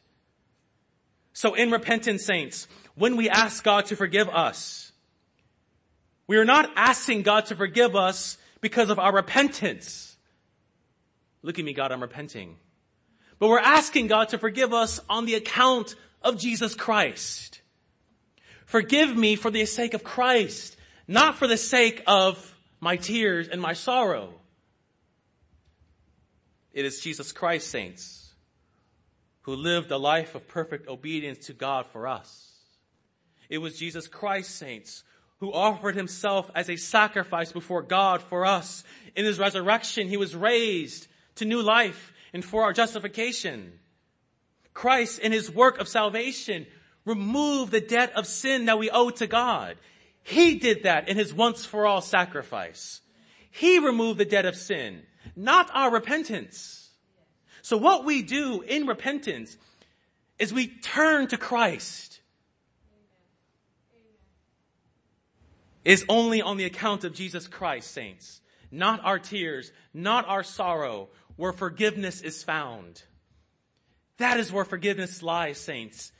So 1.33 1.53
in 1.53 1.69
repentant 1.69 2.19
saints, 2.19 2.67
when 2.95 3.17
we 3.17 3.29
ask 3.29 3.63
God 3.63 3.85
to 3.85 3.95
forgive 3.95 4.29
us, 4.29 4.91
we 6.25 6.37
are 6.37 6.45
not 6.45 6.71
asking 6.75 7.21
God 7.21 7.45
to 7.45 7.55
forgive 7.55 7.95
us 7.95 8.39
because 8.61 8.89
of 8.89 8.97
our 8.97 9.13
repentance. 9.13 10.17
Look 11.43 11.59
at 11.59 11.65
me, 11.65 11.73
God, 11.73 11.91
I'm 11.91 12.01
repenting. 12.01 12.55
But 13.39 13.47
we're 13.47 13.59
asking 13.59 14.07
God 14.07 14.29
to 14.29 14.37
forgive 14.37 14.73
us 14.73 14.99
on 15.09 15.25
the 15.25 15.35
account 15.35 15.95
of 16.21 16.37
Jesus 16.37 16.75
Christ. 16.75 17.61
Forgive 18.65 19.15
me 19.15 19.35
for 19.35 19.49
the 19.49 19.65
sake 19.65 19.93
of 19.93 20.03
Christ, 20.03 20.75
not 21.07 21.37
for 21.37 21.47
the 21.47 21.57
sake 21.57 22.03
of 22.05 22.55
my 22.79 22.97
tears 22.97 23.47
and 23.47 23.61
my 23.61 23.73
sorrow. 23.73 24.33
It 26.73 26.85
is 26.85 27.01
Jesus 27.01 27.31
Christ, 27.31 27.69
saints, 27.69 28.33
who 29.41 29.55
lived 29.55 29.89
a 29.89 29.97
life 29.97 30.35
of 30.35 30.47
perfect 30.47 30.87
obedience 30.87 31.47
to 31.47 31.53
God 31.53 31.87
for 31.87 32.07
us. 32.07 32.51
It 33.49 33.57
was 33.57 33.79
Jesus 33.79 34.07
Christ, 34.07 34.55
saints, 34.55 35.03
who 35.39 35.51
offered 35.51 35.95
himself 35.95 36.51
as 36.53 36.69
a 36.69 36.75
sacrifice 36.75 37.51
before 37.51 37.81
God 37.81 38.21
for 38.21 38.45
us. 38.45 38.83
In 39.15 39.25
his 39.25 39.39
resurrection, 39.39 40.07
he 40.07 40.17
was 40.17 40.35
raised 40.35 41.07
to 41.35 41.45
new 41.45 41.61
life 41.61 42.13
and 42.33 42.43
for 42.43 42.63
our 42.63 42.73
justification. 42.73 43.79
Christ 44.73 45.19
in 45.19 45.31
his 45.31 45.51
work 45.51 45.79
of 45.79 45.87
salvation 45.87 46.67
removed 47.05 47.71
the 47.71 47.81
debt 47.81 48.13
of 48.15 48.27
sin 48.27 48.65
that 48.65 48.79
we 48.79 48.89
owe 48.89 49.09
to 49.09 49.27
God. 49.27 49.77
He 50.21 50.55
did 50.55 50.83
that 50.83 51.09
in 51.09 51.17
his 51.17 51.33
once 51.33 51.65
for 51.65 51.85
all 51.85 52.01
sacrifice. 52.01 53.01
He 53.49 53.79
removed 53.79 54.19
the 54.19 54.25
debt 54.25 54.45
of 54.45 54.55
sin, 54.55 55.03
not 55.35 55.69
our 55.73 55.91
repentance. 55.91 56.89
So 57.61 57.77
what 57.77 58.05
we 58.05 58.21
do 58.21 58.61
in 58.61 58.85
repentance 58.85 59.57
is 60.37 60.53
we 60.53 60.67
turn 60.67 61.27
to 61.27 61.37
Christ. 61.37 62.21
Is 65.85 66.05
only 66.09 66.41
on 66.41 66.57
the 66.57 66.65
account 66.65 67.03
of 67.03 67.13
Jesus 67.13 67.47
Christ, 67.47 67.91
saints. 67.91 68.41
Not 68.69 69.03
our 69.03 69.17
tears, 69.17 69.71
not 69.93 70.27
our 70.27 70.43
sorrow, 70.43 71.09
where 71.39 71.53
forgiveness 71.53 72.19
is 72.19 72.43
found. 72.43 73.01
That 74.17 74.41
is 74.41 74.51
where 74.51 74.65
forgiveness 74.65 75.23
lies, 75.23 75.57
saints, 75.57 76.11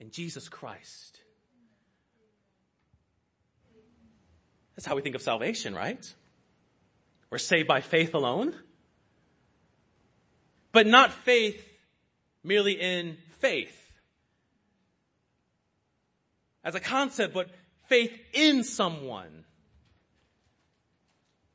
in 0.00 0.10
Jesus 0.10 0.48
Christ. 0.48 1.20
That's 4.74 4.84
how 4.86 4.96
we 4.96 5.02
think 5.02 5.14
of 5.14 5.22
salvation, 5.22 5.72
right? 5.72 6.04
We're 7.30 7.38
saved 7.38 7.68
by 7.68 7.80
faith 7.80 8.12
alone. 8.12 8.56
But 10.72 10.88
not 10.88 11.12
faith 11.12 11.64
merely 12.42 12.72
in 12.72 13.18
faith 13.38 13.92
as 16.64 16.74
a 16.74 16.80
concept, 16.80 17.34
but 17.34 17.50
faith 17.86 18.10
in 18.32 18.64
someone. 18.64 19.44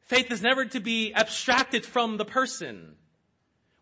Faith 0.09 0.31
is 0.31 0.41
never 0.41 0.65
to 0.65 0.79
be 0.79 1.13
abstracted 1.13 1.85
from 1.85 2.17
the 2.17 2.25
person. 2.25 2.95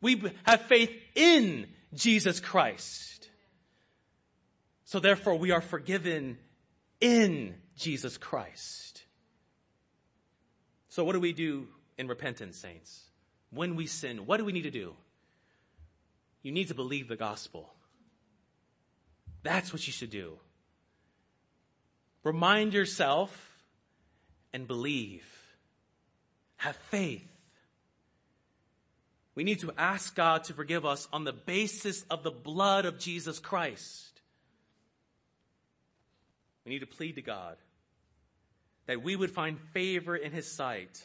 We 0.01 0.21
have 0.43 0.61
faith 0.63 0.91
in 1.15 1.67
Jesus 1.93 2.41
Christ. 2.41 3.29
So 4.83 4.99
therefore 4.99 5.37
we 5.37 5.51
are 5.51 5.61
forgiven 5.61 6.37
in 6.99 7.55
Jesus 7.77 8.17
Christ. 8.17 9.03
So 10.89 11.05
what 11.05 11.13
do 11.13 11.21
we 11.21 11.31
do 11.31 11.69
in 11.97 12.09
repentance, 12.09 12.57
saints? 12.57 13.05
When 13.49 13.77
we 13.77 13.87
sin, 13.87 14.25
what 14.25 14.35
do 14.35 14.43
we 14.43 14.51
need 14.51 14.63
to 14.63 14.69
do? 14.69 14.95
You 16.43 16.51
need 16.51 16.67
to 16.67 16.75
believe 16.75 17.07
the 17.07 17.15
gospel. 17.15 17.69
That's 19.43 19.71
what 19.71 19.87
you 19.87 19.93
should 19.93 20.09
do. 20.09 20.33
Remind 22.25 22.73
yourself 22.73 23.63
and 24.51 24.67
believe. 24.67 25.23
Have 26.57 26.75
faith. 26.75 27.27
We 29.35 29.43
need 29.43 29.59
to 29.59 29.71
ask 29.77 30.15
God 30.15 30.45
to 30.45 30.53
forgive 30.53 30.85
us 30.85 31.07
on 31.13 31.23
the 31.23 31.33
basis 31.33 32.03
of 32.09 32.23
the 32.23 32.31
blood 32.31 32.85
of 32.85 32.97
Jesus 32.97 33.37
Christ. 33.37 34.21
We 36.65 36.71
need 36.71 36.79
to 36.79 36.87
plead 36.87 37.15
to 37.15 37.21
God 37.21 37.57
that 38.87 39.03
we 39.03 39.15
would 39.15 39.31
find 39.31 39.59
favor 39.73 40.15
in 40.15 40.31
His 40.31 40.51
sight, 40.51 41.01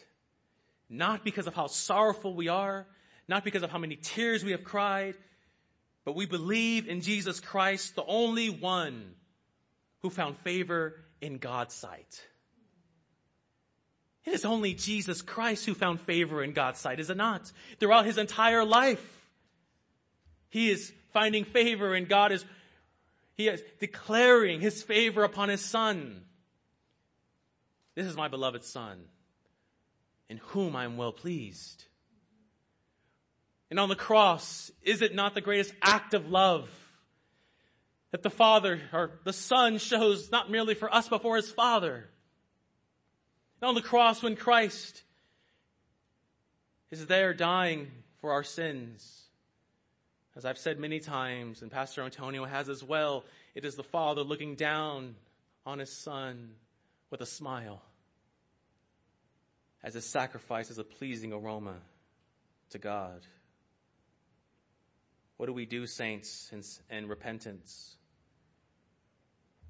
not 0.88 1.24
because 1.24 1.46
of 1.46 1.54
how 1.54 1.66
sorrowful 1.66 2.34
we 2.34 2.48
are, 2.48 2.86
not 3.28 3.44
because 3.44 3.62
of 3.62 3.70
how 3.70 3.78
many 3.78 3.96
tears 3.96 4.42
we 4.42 4.52
have 4.52 4.64
cried, 4.64 5.14
but 6.04 6.16
we 6.16 6.26
believe 6.26 6.88
in 6.88 7.00
Jesus 7.00 7.38
Christ, 7.38 7.94
the 7.94 8.04
only 8.06 8.50
one 8.50 9.14
who 10.00 10.10
found 10.10 10.36
favor 10.38 10.96
in 11.20 11.38
God's 11.38 11.74
sight. 11.74 12.24
It 14.24 14.34
is 14.34 14.44
only 14.44 14.74
Jesus 14.74 15.20
Christ 15.22 15.66
who 15.66 15.74
found 15.74 16.00
favor 16.00 16.42
in 16.42 16.52
God's 16.52 16.78
sight, 16.78 17.00
is 17.00 17.10
it 17.10 17.16
not? 17.16 17.50
Throughout 17.80 18.06
his 18.06 18.18
entire 18.18 18.64
life. 18.64 19.04
He 20.48 20.70
is 20.70 20.92
finding 21.12 21.44
favor 21.44 21.94
and 21.94 22.08
God 22.08 22.30
is, 22.30 22.44
he 23.34 23.48
is 23.48 23.62
declaring 23.80 24.60
his 24.60 24.82
favor 24.82 25.24
upon 25.24 25.48
his 25.48 25.60
son. 25.60 26.22
This 27.94 28.06
is 28.06 28.16
my 28.16 28.28
beloved 28.28 28.64
son 28.64 29.04
in 30.28 30.38
whom 30.38 30.74
I 30.76 30.84
am 30.84 30.96
well 30.96 31.12
pleased. 31.12 31.84
And 33.70 33.80
on 33.80 33.88
the 33.88 33.96
cross, 33.96 34.70
is 34.82 35.02
it 35.02 35.14
not 35.14 35.34
the 35.34 35.40
greatest 35.40 35.74
act 35.82 36.14
of 36.14 36.30
love 36.30 36.70
that 38.12 38.22
the 38.22 38.30
Father 38.30 38.80
or 38.92 39.10
the 39.24 39.32
Son 39.32 39.78
shows 39.78 40.30
not 40.30 40.50
merely 40.50 40.74
for 40.74 40.92
us, 40.94 41.08
but 41.08 41.22
for 41.22 41.36
His 41.36 41.50
Father? 41.50 42.08
On 43.62 43.76
the 43.76 43.82
cross, 43.82 44.22
when 44.22 44.34
Christ 44.34 45.04
is 46.90 47.06
there 47.06 47.32
dying 47.32 47.92
for 48.20 48.32
our 48.32 48.42
sins, 48.42 49.22
as 50.34 50.44
I've 50.44 50.58
said 50.58 50.80
many 50.80 50.98
times, 50.98 51.62
and 51.62 51.70
Pastor 51.70 52.02
Antonio 52.02 52.44
has 52.44 52.68
as 52.68 52.82
well, 52.82 53.24
it 53.54 53.64
is 53.64 53.76
the 53.76 53.84
Father 53.84 54.22
looking 54.22 54.56
down 54.56 55.14
on 55.64 55.78
His 55.78 55.92
Son 55.92 56.50
with 57.10 57.20
a 57.20 57.26
smile 57.26 57.80
as 59.84 59.94
a 59.94 60.00
sacrifice, 60.00 60.70
as 60.70 60.78
a 60.78 60.84
pleasing 60.84 61.32
aroma 61.32 61.74
to 62.70 62.78
God. 62.78 63.20
What 65.36 65.46
do 65.46 65.52
we 65.52 65.66
do, 65.66 65.86
saints, 65.86 66.52
in, 66.52 66.96
in 66.96 67.08
repentance? 67.08 67.96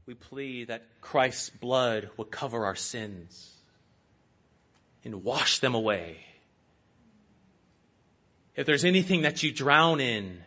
We 0.07 0.15
plead 0.15 0.69
that 0.69 1.01
Christ's 1.01 1.51
blood 1.51 2.11
will 2.17 2.25
cover 2.25 2.65
our 2.65 2.75
sins 2.75 3.62
and 5.05 5.25
wash 5.25 5.59
them 5.59 5.75
away. 5.75 6.19
If 8.55 8.67
there's 8.67 8.85
anything 8.85 9.23
that 9.23 9.43
you 9.43 9.51
drown 9.51 10.01
in, 10.01 10.43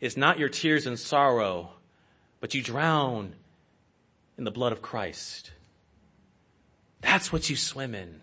it's 0.00 0.16
not 0.16 0.38
your 0.38 0.48
tears 0.48 0.86
and 0.86 0.98
sorrow, 0.98 1.70
but 2.40 2.54
you 2.54 2.62
drown 2.62 3.34
in 4.36 4.44
the 4.44 4.50
blood 4.50 4.72
of 4.72 4.82
Christ. 4.82 5.50
That's 7.00 7.32
what 7.32 7.48
you 7.48 7.56
swim 7.56 7.94
in. 7.94 8.20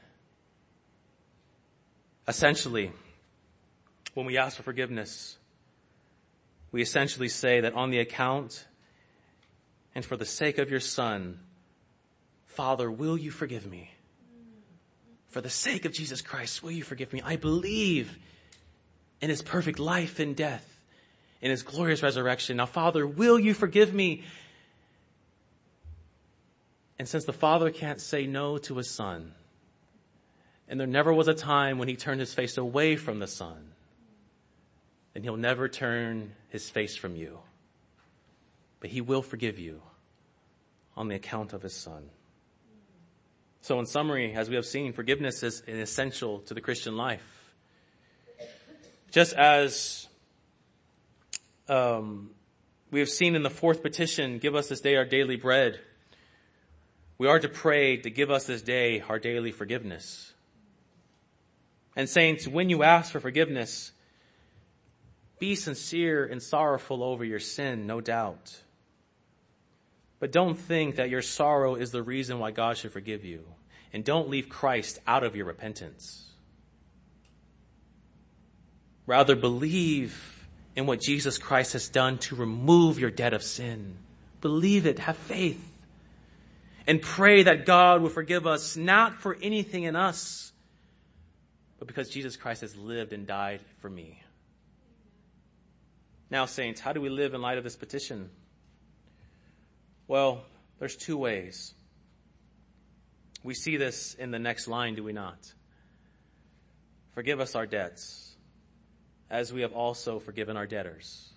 Essentially, 2.28 2.92
when 4.14 4.26
we 4.26 4.38
ask 4.38 4.58
for 4.58 4.64
forgiveness, 4.64 5.38
we 6.72 6.82
essentially 6.82 7.30
say 7.30 7.62
that 7.62 7.74
on 7.74 7.90
the 7.90 8.00
account 8.00 8.66
and 9.94 10.04
for 10.04 10.18
the 10.18 10.26
sake 10.26 10.58
of 10.58 10.70
your 10.70 10.80
son, 10.80 11.40
Father, 12.46 12.92
will 12.92 13.18
you 13.18 13.32
forgive 13.32 13.66
me? 13.66 13.92
For 15.36 15.42
the 15.42 15.50
sake 15.50 15.84
of 15.84 15.92
Jesus 15.92 16.22
Christ, 16.22 16.64
will 16.64 16.72
you 16.72 16.82
forgive 16.82 17.12
me? 17.12 17.22
I 17.22 17.36
believe 17.36 18.18
in 19.20 19.30
his 19.30 19.42
perfect 19.42 19.80
life 19.80 20.22
and 20.22 20.34
death, 20.34 20.80
in 21.42 21.52
his 21.52 21.62
glorious 21.62 22.02
resurrection. 22.02 22.56
Now, 22.56 22.68
Father, 22.68 23.06
will 23.06 23.38
you 23.38 23.54
forgive 23.54 23.94
me? 23.94 24.24
And 26.98 27.06
since 27.06 27.26
the 27.26 27.34
Father 27.34 27.70
can't 27.70 28.00
say 28.00 28.26
no 28.28 28.58
to 28.60 28.78
his 28.78 28.90
son, 28.90 29.34
and 30.70 30.80
there 30.80 30.88
never 30.88 31.12
was 31.12 31.28
a 31.28 31.34
time 31.34 31.80
when 31.80 31.90
he 31.90 31.98
turned 31.98 32.22
his 32.22 32.34
face 32.34 32.58
away 32.58 32.96
from 32.96 33.20
the 33.20 33.28
Son, 33.28 33.74
and 35.14 35.26
he'll 35.26 35.36
never 35.36 35.68
turn 35.68 36.32
his 36.48 36.70
face 36.70 36.96
from 36.96 37.18
you. 37.18 37.40
But 38.80 38.90
he 38.90 39.02
will 39.02 39.22
forgive 39.22 39.60
you 39.60 39.82
on 40.96 41.10
the 41.10 41.16
account 41.16 41.52
of 41.52 41.62
his 41.62 41.74
son. 41.76 42.10
So 43.66 43.80
in 43.80 43.88
summary, 43.88 44.32
as 44.36 44.48
we 44.48 44.58
have 44.58 44.66
seen, 44.68 44.94
forgiveness 44.94 45.42
is 45.42 45.64
essential 45.68 46.42
to 46.42 46.54
the 46.54 46.62
Christian 46.62 46.98
life. 46.98 47.26
Just 49.10 49.34
as 49.34 50.08
um, 51.68 52.30
we 52.92 53.00
have 53.00 53.10
seen 53.10 53.36
in 53.36 53.42
the 53.42 53.50
fourth 53.50 53.82
petition, 53.82 54.38
give 54.38 54.54
us 54.54 54.70
this 54.70 54.82
day 54.82 54.96
our 54.98 55.04
daily 55.04 55.36
bread, 55.36 55.80
we 57.18 57.28
are 57.28 57.40
to 57.40 57.50
pray 57.50 57.98
to 57.98 58.12
give 58.12 58.30
us 58.30 58.46
this 58.46 58.62
day 58.62 59.02
our 59.10 59.18
daily 59.18 59.52
forgiveness. 59.52 60.32
And 61.96 62.08
saints, 62.08 62.48
when 62.48 62.70
you 62.70 62.84
ask 62.84 63.12
for 63.12 63.20
forgiveness, 63.20 63.94
be 65.40 65.56
sincere 65.56 66.24
and 66.24 66.40
sorrowful 66.40 67.04
over 67.04 67.26
your 67.26 67.40
sin, 67.40 67.88
no 67.88 68.00
doubt. 68.00 68.62
But 70.20 70.32
don't 70.32 70.54
think 70.54 70.98
that 70.98 71.10
your 71.10 71.24
sorrow 71.24 71.74
is 71.74 71.90
the 71.90 72.04
reason 72.04 72.38
why 72.38 72.52
God 72.52 72.78
should 72.78 72.92
forgive 72.92 73.26
you. 73.26 73.55
And 73.96 74.04
don't 74.04 74.28
leave 74.28 74.50
Christ 74.50 75.00
out 75.08 75.24
of 75.24 75.38
your 75.38 75.46
repentance. 75.46 76.30
Rather 79.06 79.38
believe 79.38 80.46
in 80.76 80.86
what 80.86 81.00
Jesus 81.00 81.38
Christ 81.38 81.72
has 81.72 81.88
done 81.88 82.18
to 82.18 82.36
remove 82.36 83.00
your 83.00 83.10
debt 83.10 83.34
of 83.34 83.42
sin. 83.42 83.96
Believe 84.42 84.86
it. 84.86 85.00
Have 85.00 85.16
faith. 85.16 85.66
And 86.86 87.02
pray 87.02 87.44
that 87.44 87.66
God 87.66 88.02
will 88.02 88.10
forgive 88.10 88.46
us, 88.46 88.76
not 88.76 89.22
for 89.22 89.38
anything 89.42 89.84
in 89.84 89.96
us, 89.96 90.52
but 91.80 91.88
because 91.88 92.10
Jesus 92.10 92.36
Christ 92.36 92.60
has 92.64 92.76
lived 92.76 93.14
and 93.14 93.26
died 93.26 93.62
for 93.80 93.90
me. 93.90 94.22
Now, 96.30 96.48
saints, 96.48 96.82
how 96.82 96.92
do 96.92 97.00
we 97.00 97.08
live 97.08 97.34
in 97.34 97.42
light 97.42 97.58
of 97.58 97.64
this 97.64 97.78
petition? 97.78 98.30
Well, 100.06 100.44
there's 100.80 100.98
two 100.98 101.16
ways. 101.16 101.74
We 103.46 103.54
see 103.54 103.78
this 103.78 104.16
in 104.16 104.32
the 104.32 104.40
next 104.40 104.68
line, 104.68 104.96
do 104.96 105.04
we 105.04 105.14
not? 105.14 105.54
Forgive 107.14 107.40
us 107.40 107.54
our 107.54 107.68
debts, 107.68 108.36
as 109.30 109.54
we 109.54 109.62
have 109.62 109.72
also 109.72 110.18
forgiven 110.18 110.58
our 110.58 110.66
debtors. 110.66 111.30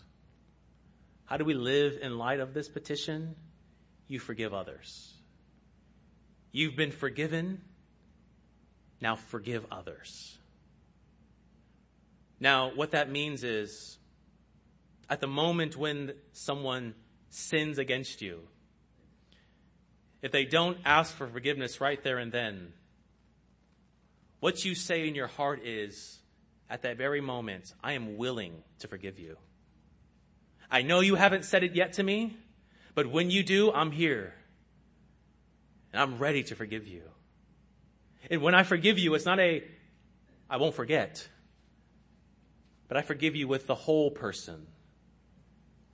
How 1.27 1.37
do 1.37 1.45
we 1.45 1.53
live 1.53 1.99
in 2.01 2.17
light 2.17 2.41
of 2.41 2.55
this 2.55 2.67
petition? 2.67 3.37
You 4.07 4.21
forgive 4.21 4.55
others. 4.55 5.13
You've 6.51 6.77
been 6.77 6.93
forgiven. 6.93 7.61
Now 9.03 9.15
forgive 9.15 9.67
others. 9.71 10.39
Now, 12.41 12.71
what 12.75 12.93
that 12.93 13.11
means 13.11 13.45
is 13.45 13.99
at 15.11 15.21
the 15.21 15.27
moment 15.27 15.77
when 15.77 16.15
someone 16.33 16.95
sins 17.29 17.77
against 17.77 18.23
you, 18.23 18.49
if 20.23 20.33
they 20.33 20.45
don't 20.45 20.79
ask 20.85 21.15
for 21.15 21.27
forgiveness 21.27 21.81
right 21.81 22.03
there 22.03 22.19
and 22.19 22.33
then, 22.33 22.73
what 24.41 24.65
you 24.65 24.75
say 24.75 25.09
in 25.09 25.15
your 25.15 25.27
heart 25.27 25.65
is, 25.65 26.19
at 26.71 26.83
that 26.83 26.97
very 26.97 27.21
moment, 27.21 27.73
I 27.83 27.93
am 27.93 28.17
willing 28.17 28.63
to 28.81 28.89
forgive 28.89 29.19
you. 29.19 29.37
I 30.71 30.83
know 30.83 31.01
you 31.01 31.15
haven't 31.15 31.45
said 31.45 31.65
it 31.65 31.75
yet 31.75 31.95
to 31.95 32.03
me, 32.03 32.37
but 32.95 33.07
when 33.07 33.31
you 33.31 33.43
do, 33.43 33.73
I'm 33.73 33.91
here. 33.91 34.35
And 35.93 36.03
I'm 36.03 36.19
ready 36.19 36.43
to 36.45 36.55
forgive 36.55 36.87
you. 36.87 37.03
And 38.31 38.43
when 38.43 38.55
I 38.55 38.63
forgive 38.63 38.99
you, 38.99 39.15
it's 39.15 39.25
not 39.25 39.41
a, 39.41 39.65
I 40.51 40.59
won't 40.59 40.75
forget, 40.75 41.27
but 42.87 42.97
I 42.97 43.03
forgive 43.03 43.35
you 43.35 43.49
with 43.49 43.67
the 43.67 43.75
whole 43.75 44.11
person 44.11 44.67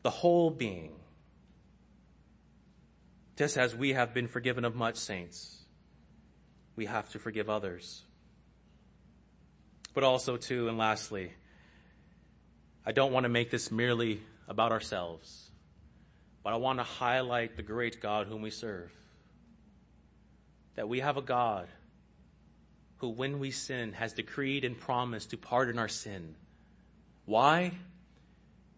the 0.05 0.11
whole 0.11 0.51
being. 0.51 0.93
Just 3.37 3.57
as 3.57 3.75
we 3.75 3.95
have 3.95 4.15
been 4.15 4.29
forgiven 4.29 4.65
of 4.65 4.77
much, 4.77 4.97
saints, 4.97 5.59
we 6.77 6.87
have 6.87 7.11
to 7.11 7.19
forgive 7.19 7.51
others. 7.51 8.03
But 9.93 10.05
also, 10.05 10.37
too, 10.37 10.69
and 10.69 10.79
lastly, 10.79 11.33
I 12.87 12.93
don't 12.93 13.13
want 13.13 13.25
to 13.25 13.29
make 13.29 13.51
this 13.51 13.71
merely 13.71 14.21
about 14.47 14.73
ourselves, 14.73 15.51
but 16.43 16.53
I 16.53 16.57
want 16.57 16.79
to 16.79 16.85
highlight 16.85 17.57
the 17.57 17.63
great 17.63 18.01
God 18.01 18.27
whom 18.27 18.43
we 18.43 18.51
serve. 18.51 18.93
That 20.77 20.89
we 20.89 21.01
have 21.01 21.17
a 21.17 21.23
God 21.23 21.69
who, 22.99 23.09
when 23.09 23.39
we 23.39 23.51
sin, 23.51 23.93
has 23.95 24.13
decreed 24.13 24.65
and 24.65 24.79
promised 24.79 25.31
to 25.31 25.37
pardon 25.37 25.79
our 25.79 25.89
sin. 25.89 26.35
Why? 27.25 27.73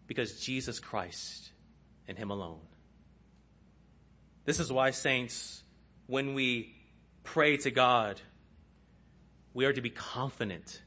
Because 0.07 0.39
Jesus 0.39 0.79
Christ 0.79 1.49
and 2.07 2.17
Him 2.17 2.31
alone. 2.31 2.59
This 4.47 4.61
is 4.61 4.71
why, 4.71 4.91
saints, 4.91 5.61
when 6.05 6.33
we 6.33 6.73
pray 7.25 7.57
to 7.57 7.69
God, 7.69 8.21
we 9.53 9.65
are 9.65 9.73
to 9.73 9.81
be 9.81 9.89
confident 9.89 10.81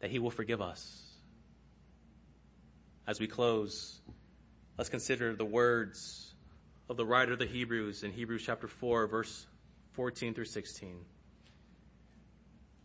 that 0.00 0.10
He 0.10 0.18
will 0.18 0.30
forgive 0.30 0.60
us. 0.60 1.00
As 3.06 3.18
we 3.18 3.26
close, 3.26 4.02
let's 4.76 4.90
consider 4.90 5.34
the 5.34 5.46
words 5.46 6.34
of 6.90 6.98
the 6.98 7.06
writer 7.06 7.32
of 7.32 7.38
the 7.38 7.46
Hebrews 7.46 8.04
in 8.04 8.12
Hebrews 8.12 8.42
chapter 8.44 8.68
4, 8.68 9.06
verse 9.06 9.46
14 9.92 10.34
through 10.34 10.44
16. 10.44 10.96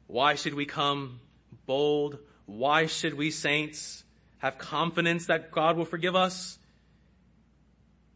Why 0.07 0.35
should 0.35 0.53
we 0.53 0.65
come 0.65 1.19
bold? 1.65 2.19
Why 2.45 2.85
should 2.85 3.15
we, 3.15 3.31
saints, 3.31 4.05
have 4.37 4.59
confidence 4.59 5.25
that 5.25 5.51
God 5.51 5.75
will 5.75 5.83
forgive 5.83 6.15
us? 6.15 6.57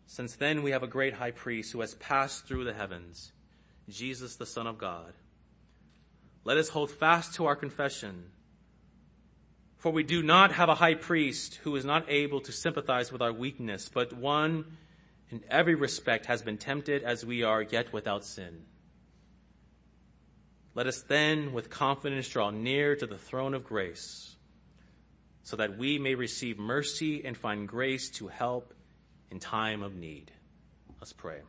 Since 0.10 0.38
then 0.38 0.64
we 0.64 0.72
have 0.72 0.82
a 0.82 0.88
great 0.88 1.14
high 1.14 1.30
priest 1.30 1.72
who 1.72 1.82
has 1.82 1.93
passed 1.93 2.47
through 2.47 2.64
the 2.64 2.74
heavens, 2.74 3.32
Jesus 3.88 4.38
the 4.38 4.45
Son 4.47 4.66
of 4.66 4.80
God. 4.80 5.14
Let 6.43 6.57
us 6.57 6.70
hold 6.70 6.89
fast 6.89 7.36
to 7.36 7.45
our 7.45 7.55
confession. 7.55 8.32
For 9.78 9.91
we 9.91 10.01
do 10.01 10.24
not 10.24 10.53
have 10.53 10.68
a 10.68 10.74
high 10.74 10.95
priest 10.95 11.60
who 11.62 11.76
is 11.76 11.86
not 11.86 12.10
able 12.10 12.41
to 12.41 12.51
sympathize 12.51 13.12
with 13.12 13.22
our 13.22 13.32
weakness, 13.32 13.88
but 13.88 14.12
one 14.12 14.66
in 15.30 15.43
every 15.47 15.76
respect 15.76 16.26
has 16.26 16.41
been 16.41 16.57
tempted 16.57 17.03
as 17.03 17.24
we 17.24 17.43
are, 17.43 17.62
yet 17.62 17.93
without 17.93 18.26
sin. 18.26 18.64
Let 20.74 20.88
us 20.88 21.03
then 21.03 21.53
with 21.53 21.70
confidence 21.70 22.28
draw 22.28 22.49
near 22.49 22.95
to 22.95 23.05
the 23.05 23.20
throne 23.20 23.53
of 23.53 23.64
grace 23.64 24.38
so 25.43 25.55
that 25.57 25.78
we 25.78 25.99
may 25.99 26.16
receive 26.16 26.57
mercy 26.57 27.24
and 27.24 27.38
find 27.38 27.68
grace 27.68 28.10
to 28.10 28.28
help 28.28 28.74
in 29.32 29.39
time 29.39 29.84
of 29.84 29.95
need. 29.95 30.32
Let's 30.99 31.13
pray. 31.13 31.41